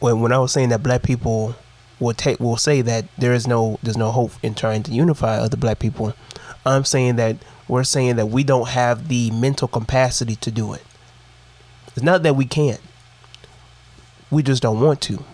when 0.00 0.20
when 0.20 0.32
I 0.32 0.38
was 0.38 0.52
saying 0.52 0.70
that 0.70 0.82
black 0.82 1.02
people 1.02 1.54
will 1.98 2.14
take 2.14 2.40
will 2.40 2.56
say 2.56 2.82
that 2.82 3.04
there 3.18 3.32
is 3.32 3.46
no 3.46 3.78
there's 3.82 3.96
no 3.96 4.10
hope 4.10 4.32
in 4.42 4.54
trying 4.54 4.82
to 4.84 4.92
unify 4.92 5.36
other 5.36 5.56
black 5.56 5.78
people, 5.78 6.14
I'm 6.64 6.84
saying 6.84 7.16
that 7.16 7.36
we're 7.68 7.84
saying 7.84 8.16
that 8.16 8.26
we 8.26 8.42
don't 8.42 8.68
have 8.68 9.08
the 9.08 9.30
mental 9.30 9.68
capacity 9.68 10.36
to 10.36 10.50
do 10.50 10.72
it. 10.72 10.82
It's 11.94 12.04
not 12.04 12.22
that 12.22 12.36
we 12.36 12.44
can't. 12.44 12.80
We 14.30 14.42
just 14.42 14.62
don't 14.62 14.80
want 14.80 15.00
to. 15.02 15.24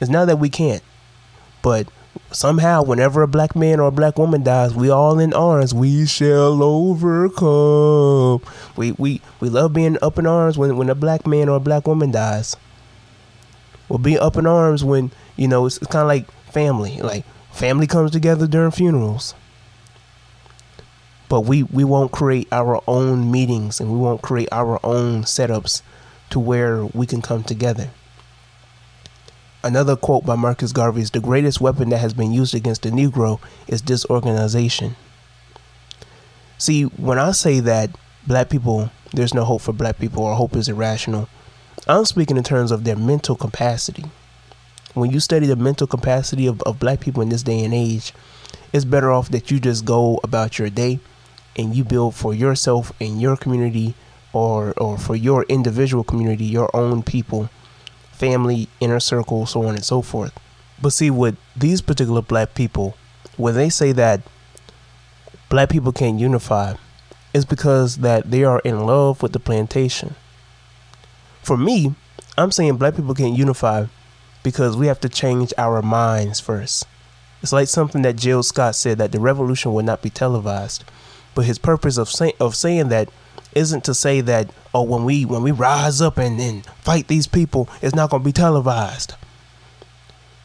It's 0.00 0.10
not 0.10 0.26
that 0.26 0.38
we 0.38 0.48
can't. 0.48 0.82
But 1.62 1.88
somehow 2.30 2.82
whenever 2.82 3.22
a 3.22 3.28
black 3.28 3.54
man 3.54 3.80
or 3.80 3.88
a 3.88 3.92
black 3.92 4.18
woman 4.18 4.42
dies, 4.42 4.74
we 4.74 4.90
all 4.90 5.18
in 5.18 5.32
arms. 5.32 5.74
We 5.74 6.06
shall 6.06 6.62
overcome. 6.62 8.42
We 8.76 8.92
we 8.92 9.20
we 9.40 9.48
love 9.48 9.72
being 9.72 9.98
up 10.02 10.18
in 10.18 10.26
arms 10.26 10.58
when 10.58 10.76
when 10.76 10.90
a 10.90 10.94
black 10.94 11.26
man 11.26 11.48
or 11.48 11.56
a 11.56 11.60
black 11.60 11.86
woman 11.86 12.10
dies. 12.10 12.56
We'll 13.88 13.98
be 13.98 14.18
up 14.18 14.36
in 14.36 14.46
arms 14.46 14.82
when 14.82 15.10
you 15.36 15.48
know 15.48 15.66
it's, 15.66 15.76
it's 15.78 15.86
kind 15.86 16.02
of 16.02 16.08
like 16.08 16.30
family. 16.50 17.00
Like 17.00 17.24
family 17.52 17.86
comes 17.86 18.10
together 18.10 18.46
during 18.46 18.70
funerals. 18.70 19.34
But 21.28 21.40
we 21.42 21.62
we 21.62 21.84
won't 21.84 22.12
create 22.12 22.48
our 22.52 22.82
own 22.86 23.30
meetings 23.30 23.80
and 23.80 23.90
we 23.90 23.98
won't 23.98 24.22
create 24.22 24.48
our 24.52 24.78
own 24.84 25.22
setups 25.22 25.82
to 26.30 26.38
where 26.38 26.84
we 26.84 27.06
can 27.06 27.22
come 27.22 27.42
together. 27.42 27.90
Another 29.62 29.96
quote 29.96 30.26
by 30.26 30.36
Marcus 30.36 30.72
Garvey 30.72 31.00
is 31.00 31.10
the 31.10 31.20
greatest 31.20 31.60
weapon 31.60 31.88
that 31.88 31.98
has 31.98 32.12
been 32.12 32.32
used 32.32 32.54
against 32.54 32.82
the 32.82 32.90
Negro 32.90 33.40
is 33.66 33.80
disorganization. 33.80 34.94
See, 36.58 36.82
when 36.82 37.18
I 37.18 37.32
say 37.32 37.60
that 37.60 37.90
black 38.26 38.50
people, 38.50 38.90
there's 39.14 39.32
no 39.32 39.44
hope 39.44 39.62
for 39.62 39.72
black 39.72 39.98
people 39.98 40.22
or 40.22 40.34
hope 40.34 40.54
is 40.54 40.68
irrational, 40.68 41.30
I'm 41.88 42.04
speaking 42.04 42.36
in 42.36 42.44
terms 42.44 42.70
of 42.70 42.84
their 42.84 42.96
mental 42.96 43.36
capacity. 43.36 44.04
When 44.92 45.10
you 45.10 45.18
study 45.18 45.46
the 45.46 45.56
mental 45.56 45.86
capacity 45.86 46.46
of, 46.46 46.60
of 46.62 46.78
black 46.78 47.00
people 47.00 47.22
in 47.22 47.30
this 47.30 47.42
day 47.42 47.64
and 47.64 47.72
age, 47.72 48.12
it's 48.72 48.84
better 48.84 49.10
off 49.10 49.30
that 49.30 49.50
you 49.50 49.60
just 49.60 49.84
go 49.84 50.20
about 50.22 50.58
your 50.58 50.68
day 50.68 51.00
and 51.56 51.74
you 51.74 51.84
build 51.84 52.14
for 52.14 52.34
yourself 52.34 52.92
and 53.00 53.20
your 53.20 53.36
community 53.36 53.94
or 54.32 54.72
or 54.76 54.98
for 54.98 55.14
your 55.14 55.44
individual 55.44 56.04
community, 56.04 56.44
your 56.44 56.70
own 56.74 57.02
people 57.02 57.48
family, 58.14 58.68
inner 58.80 59.00
circle, 59.00 59.44
so 59.44 59.66
on 59.66 59.74
and 59.74 59.84
so 59.84 60.00
forth. 60.00 60.32
But 60.80 60.90
see, 60.90 61.10
with 61.10 61.36
these 61.56 61.82
particular 61.82 62.22
black 62.22 62.54
people, 62.54 62.96
when 63.36 63.54
they 63.54 63.68
say 63.68 63.92
that 63.92 64.22
black 65.48 65.68
people 65.68 65.92
can't 65.92 66.18
unify, 66.18 66.74
is 67.32 67.44
because 67.44 67.98
that 67.98 68.30
they 68.30 68.44
are 68.44 68.60
in 68.60 68.86
love 68.86 69.22
with 69.22 69.32
the 69.32 69.40
plantation. 69.40 70.14
For 71.42 71.56
me, 71.56 71.94
I'm 72.38 72.52
saying 72.52 72.76
black 72.76 72.94
people 72.96 73.14
can't 73.14 73.36
unify 73.36 73.86
because 74.42 74.76
we 74.76 74.86
have 74.86 75.00
to 75.00 75.08
change 75.08 75.52
our 75.58 75.82
minds 75.82 76.38
first. 76.38 76.86
It's 77.42 77.52
like 77.52 77.68
something 77.68 78.02
that 78.02 78.16
Gil 78.16 78.42
Scott 78.42 78.76
said 78.76 78.98
that 78.98 79.12
the 79.12 79.20
revolution 79.20 79.74
will 79.74 79.82
not 79.82 80.00
be 80.00 80.10
televised. 80.10 80.84
But 81.34 81.46
his 81.46 81.58
purpose 81.58 81.96
of, 81.96 82.08
say, 82.08 82.32
of 82.38 82.54
saying 82.54 82.88
that 82.88 83.08
isn't 83.54 83.84
to 83.84 83.94
say 83.94 84.20
that 84.20 84.50
oh 84.74 84.82
when 84.82 85.04
we 85.04 85.24
when 85.24 85.42
we 85.42 85.52
rise 85.52 86.00
up 86.00 86.18
and, 86.18 86.40
and 86.40 86.66
fight 86.66 87.06
these 87.08 87.26
people 87.26 87.68
it's 87.80 87.94
not 87.94 88.10
going 88.10 88.22
to 88.22 88.24
be 88.24 88.32
televised. 88.32 89.14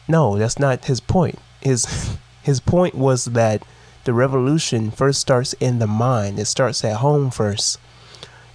No 0.08 0.38
that's 0.38 0.58
not 0.58 0.84
his 0.84 1.00
point. 1.00 1.38
His 1.60 2.16
his 2.42 2.60
point 2.60 2.94
was 2.94 3.26
that 3.26 3.62
the 4.04 4.14
revolution 4.14 4.90
first 4.90 5.20
starts 5.20 5.52
in 5.54 5.78
the 5.78 5.86
mind. 5.86 6.38
It 6.38 6.46
starts 6.46 6.84
at 6.84 6.96
home 6.96 7.30
first. 7.30 7.78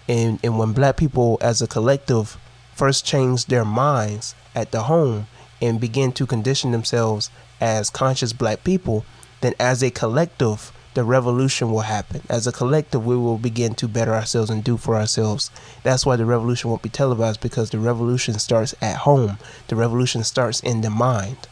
And 0.08 0.40
and 0.44 0.58
when 0.58 0.74
black 0.74 0.98
people 0.98 1.38
as 1.42 1.62
a 1.62 1.68
collective 1.68 2.38
first 2.74 3.06
change 3.06 3.46
their 3.46 3.66
minds 3.66 4.36
at 4.54 4.72
the 4.72 4.84
home 4.84 5.28
and 5.62 5.80
begin 5.80 6.12
to 6.14 6.26
condition 6.26 6.72
themselves 6.72 7.30
as 7.62 7.90
conscious 7.90 8.34
black 8.34 8.64
people 8.64 9.06
then 9.42 9.54
as 9.60 9.82
a 9.82 9.90
collective 9.90 10.72
the 10.96 11.04
revolution 11.04 11.70
will 11.70 11.82
happen. 11.82 12.22
As 12.30 12.48
a 12.48 12.52
collective, 12.52 13.06
we 13.06 13.16
will 13.18 13.38
begin 13.38 13.76
to 13.76 13.88
better 13.88 14.14
ourselves 14.14 14.50
and 14.50 14.64
do 14.64 14.78
for 14.78 14.96
ourselves. 14.96 15.52
That's 15.84 16.06
why 16.06 16.16
the 16.16 16.26
revolution 16.26 16.70
won't 16.70 16.82
be 16.82 16.90
televised 16.90 17.42
because 17.42 17.70
the 17.70 17.80
revolution 17.80 18.40
starts 18.40 18.74
at 18.82 18.98
home. 19.00 19.38
The 19.68 19.76
revolution 19.76 20.24
starts 20.24 20.62
in 20.62 20.82
the 20.82 20.90
mind. 20.90 21.48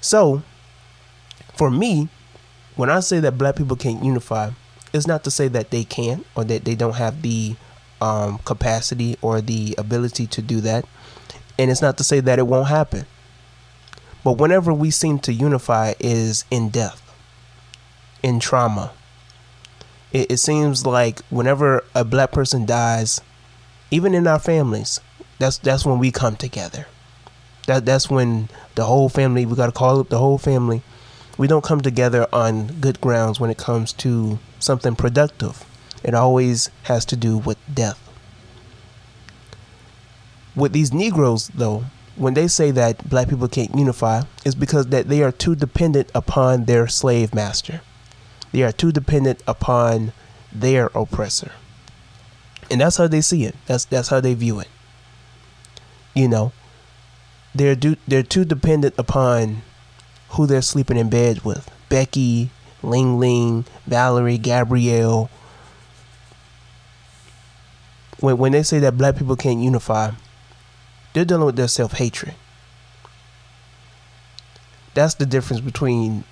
So, 0.00 0.42
for 1.54 1.70
me, 1.70 2.10
when 2.76 2.90
I 2.90 3.00
say 3.00 3.18
that 3.20 3.38
black 3.38 3.56
people 3.56 3.76
can't 3.76 4.04
unify, 4.04 4.50
it's 4.92 5.06
not 5.06 5.24
to 5.24 5.30
say 5.30 5.48
that 5.48 5.70
they 5.70 5.84
can't 5.84 6.26
or 6.36 6.44
that 6.44 6.66
they 6.66 6.74
don't 6.74 6.96
have 6.96 7.22
the 7.22 7.56
um, 8.02 8.38
capacity 8.44 9.16
or 9.22 9.40
the 9.40 9.74
ability 9.78 10.26
to 10.26 10.42
do 10.42 10.60
that. 10.60 10.84
And 11.58 11.70
it's 11.70 11.80
not 11.80 11.96
to 11.96 12.04
say 12.04 12.20
that 12.20 12.38
it 12.38 12.46
won't 12.46 12.68
happen. 12.68 13.06
But 14.24 14.38
whenever 14.38 14.72
we 14.72 14.90
seem 14.90 15.18
to 15.20 15.32
unify 15.32 15.92
is 16.00 16.44
in 16.50 16.70
death, 16.70 17.02
in 18.22 18.40
trauma. 18.40 18.92
It, 20.12 20.32
it 20.32 20.36
seems 20.38 20.86
like 20.86 21.20
whenever 21.28 21.84
a 21.94 22.04
black 22.04 22.32
person 22.32 22.64
dies, 22.64 23.20
even 23.90 24.14
in 24.14 24.26
our 24.26 24.38
families, 24.38 24.98
that's 25.38 25.58
that's 25.58 25.84
when 25.84 25.98
we 25.98 26.10
come 26.10 26.36
together. 26.36 26.86
That 27.66 27.84
that's 27.84 28.08
when 28.08 28.48
the 28.74 28.84
whole 28.84 29.10
family 29.10 29.44
we 29.44 29.56
got 29.56 29.66
to 29.66 29.72
call 29.72 30.00
up 30.00 30.08
the 30.08 30.18
whole 30.18 30.38
family. 30.38 30.82
We 31.36 31.46
don't 31.46 31.64
come 31.64 31.80
together 31.80 32.26
on 32.32 32.80
good 32.80 33.00
grounds 33.00 33.38
when 33.38 33.50
it 33.50 33.58
comes 33.58 33.92
to 33.94 34.38
something 34.58 34.96
productive. 34.96 35.64
It 36.02 36.14
always 36.14 36.70
has 36.84 37.04
to 37.06 37.16
do 37.16 37.36
with 37.36 37.58
death. 37.72 38.00
With 40.54 40.72
these 40.72 40.92
Negroes, 40.92 41.48
though, 41.48 41.84
when 42.16 42.34
they 42.34 42.48
say 42.48 42.70
that 42.70 43.08
black 43.08 43.28
people 43.28 43.48
can't 43.48 43.74
unify 43.74 44.22
is 44.44 44.54
because 44.54 44.86
that 44.88 45.08
they 45.08 45.22
are 45.22 45.32
too 45.32 45.54
dependent 45.54 46.10
upon 46.14 46.64
their 46.64 46.86
slave 46.86 47.34
master. 47.34 47.80
They 48.52 48.62
are 48.62 48.72
too 48.72 48.92
dependent 48.92 49.42
upon 49.46 50.12
their 50.52 50.86
oppressor. 50.94 51.52
And 52.70 52.80
that's 52.80 52.96
how 52.96 53.08
they 53.08 53.20
see 53.20 53.44
it. 53.44 53.56
That's 53.66 53.84
that's 53.84 54.08
how 54.08 54.20
they 54.20 54.34
view 54.34 54.60
it. 54.60 54.68
You 56.14 56.28
know, 56.28 56.52
they're 57.54 57.74
do, 57.74 57.96
they're 58.06 58.22
too 58.22 58.44
dependent 58.44 58.94
upon 58.96 59.62
who 60.30 60.46
they're 60.46 60.62
sleeping 60.62 60.96
in 60.96 61.10
bed 61.10 61.44
with. 61.44 61.70
Becky, 61.88 62.50
Ling 62.82 63.18
Ling, 63.18 63.64
Valerie, 63.86 64.38
Gabrielle. 64.38 65.30
When 68.20 68.38
when 68.38 68.52
they 68.52 68.62
say 68.62 68.78
that 68.78 68.96
black 68.96 69.16
people 69.16 69.36
can't 69.36 69.60
unify, 69.60 70.12
they're 71.14 71.24
dealing 71.24 71.46
with 71.46 71.56
their 71.56 71.68
self 71.68 71.92
hatred. 71.94 72.34
That's 74.92 75.14
the 75.14 75.26
difference 75.26 75.60
between 75.60 76.24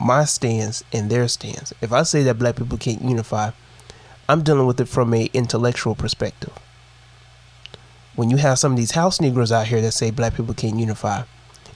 my 0.00 0.24
stance 0.24 0.82
and 0.92 1.10
their 1.10 1.28
stance. 1.28 1.72
If 1.80 1.92
I 1.92 2.02
say 2.02 2.22
that 2.24 2.38
black 2.38 2.56
people 2.56 2.78
can't 2.78 3.02
unify, 3.02 3.52
I'm 4.28 4.42
dealing 4.42 4.66
with 4.66 4.80
it 4.80 4.86
from 4.86 5.14
a 5.14 5.30
intellectual 5.32 5.94
perspective. 5.94 6.52
When 8.16 8.30
you 8.30 8.38
have 8.38 8.58
some 8.58 8.72
of 8.72 8.78
these 8.78 8.92
house 8.92 9.20
Negroes 9.20 9.52
out 9.52 9.68
here 9.68 9.80
that 9.80 9.92
say 9.92 10.10
black 10.10 10.34
people 10.34 10.54
can't 10.54 10.78
unify, 10.78 11.22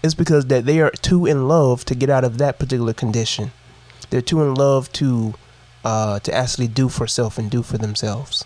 it's 0.02 0.14
because 0.14 0.46
that 0.46 0.66
they 0.66 0.80
are 0.80 0.90
too 0.90 1.26
in 1.26 1.48
love 1.48 1.84
to 1.86 1.94
get 1.94 2.10
out 2.10 2.24
of 2.24 2.38
that 2.38 2.58
particular 2.58 2.92
condition. 2.92 3.52
They're 4.10 4.20
too 4.20 4.42
in 4.42 4.54
love 4.54 4.92
to 4.94 5.34
uh, 5.84 6.18
to 6.20 6.34
actually 6.34 6.68
do 6.68 6.88
for 6.88 7.06
self 7.06 7.38
and 7.38 7.50
do 7.50 7.62
for 7.62 7.78
themselves. 7.78 8.44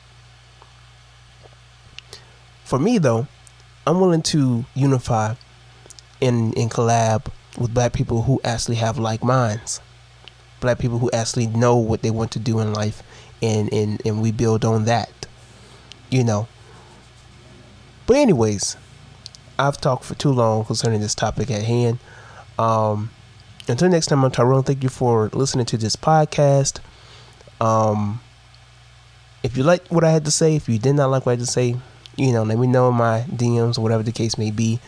For 2.64 2.78
me 2.78 2.98
though, 2.98 3.28
I'm 3.88 4.00
willing 4.00 4.20
to 4.24 4.66
unify 4.74 5.34
and, 6.20 6.54
and 6.58 6.70
collab 6.70 7.32
with 7.58 7.72
black 7.72 7.94
people 7.94 8.20
who 8.20 8.38
actually 8.44 8.76
have 8.76 8.98
like 8.98 9.24
minds. 9.24 9.80
Black 10.60 10.78
people 10.78 10.98
who 10.98 11.10
actually 11.10 11.46
know 11.46 11.78
what 11.78 12.02
they 12.02 12.10
want 12.10 12.30
to 12.32 12.38
do 12.38 12.60
in 12.60 12.74
life 12.74 13.02
and, 13.40 13.72
and, 13.72 14.02
and 14.04 14.20
we 14.20 14.30
build 14.30 14.62
on 14.62 14.84
that. 14.84 15.26
You 16.10 16.22
know. 16.22 16.48
But 18.06 18.16
anyways, 18.16 18.76
I've 19.58 19.78
talked 19.78 20.04
for 20.04 20.14
too 20.16 20.32
long 20.32 20.66
concerning 20.66 21.00
this 21.00 21.14
topic 21.14 21.50
at 21.50 21.62
hand. 21.62 21.98
Um, 22.58 23.10
until 23.68 23.88
next 23.88 24.08
time, 24.08 24.22
I'm 24.22 24.30
Tyrone. 24.30 24.64
Thank 24.64 24.82
you 24.82 24.90
for 24.90 25.30
listening 25.32 25.64
to 25.64 25.78
this 25.78 25.96
podcast. 25.96 26.80
Um, 27.58 28.20
if 29.42 29.56
you 29.56 29.62
like 29.62 29.88
what 29.88 30.04
I 30.04 30.10
had 30.10 30.26
to 30.26 30.30
say, 30.30 30.56
if 30.56 30.68
you 30.68 30.78
did 30.78 30.92
not 30.92 31.10
like 31.10 31.24
what 31.24 31.32
I 31.32 31.36
had 31.36 31.46
to 31.46 31.50
say, 31.50 31.76
you 32.18 32.32
know, 32.32 32.42
let 32.42 32.58
me 32.58 32.66
know 32.66 32.88
in 32.88 32.96
my 32.96 33.24
DMs, 33.30 33.78
or 33.78 33.82
whatever 33.82 34.02
the 34.02 34.12
case 34.12 34.36
may 34.36 34.50
be. 34.50 34.80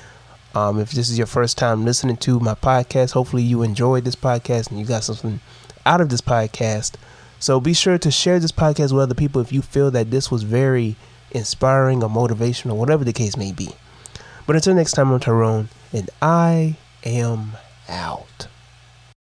Um, 0.54 0.80
if 0.80 0.90
this 0.90 1.08
is 1.08 1.16
your 1.16 1.28
first 1.28 1.56
time 1.56 1.84
listening 1.84 2.16
to 2.18 2.40
my 2.40 2.54
podcast, 2.54 3.12
hopefully 3.12 3.44
you 3.44 3.62
enjoyed 3.62 4.04
this 4.04 4.16
podcast 4.16 4.70
and 4.70 4.80
you 4.80 4.84
got 4.84 5.04
something 5.04 5.40
out 5.86 6.00
of 6.00 6.08
this 6.08 6.20
podcast. 6.20 6.94
So 7.38 7.60
be 7.60 7.72
sure 7.72 7.98
to 7.98 8.10
share 8.10 8.40
this 8.40 8.52
podcast 8.52 8.92
with 8.92 9.02
other 9.02 9.14
people 9.14 9.40
if 9.40 9.52
you 9.52 9.62
feel 9.62 9.92
that 9.92 10.10
this 10.10 10.30
was 10.30 10.42
very 10.42 10.96
inspiring 11.30 12.02
or 12.02 12.10
motivational, 12.10 12.76
whatever 12.76 13.04
the 13.04 13.12
case 13.12 13.36
may 13.36 13.52
be. 13.52 13.70
But 14.46 14.56
until 14.56 14.74
next 14.74 14.92
time, 14.92 15.12
I'm 15.12 15.20
Tyrone, 15.20 15.68
and 15.92 16.10
I 16.20 16.76
am 17.04 17.52
out. 17.88 18.48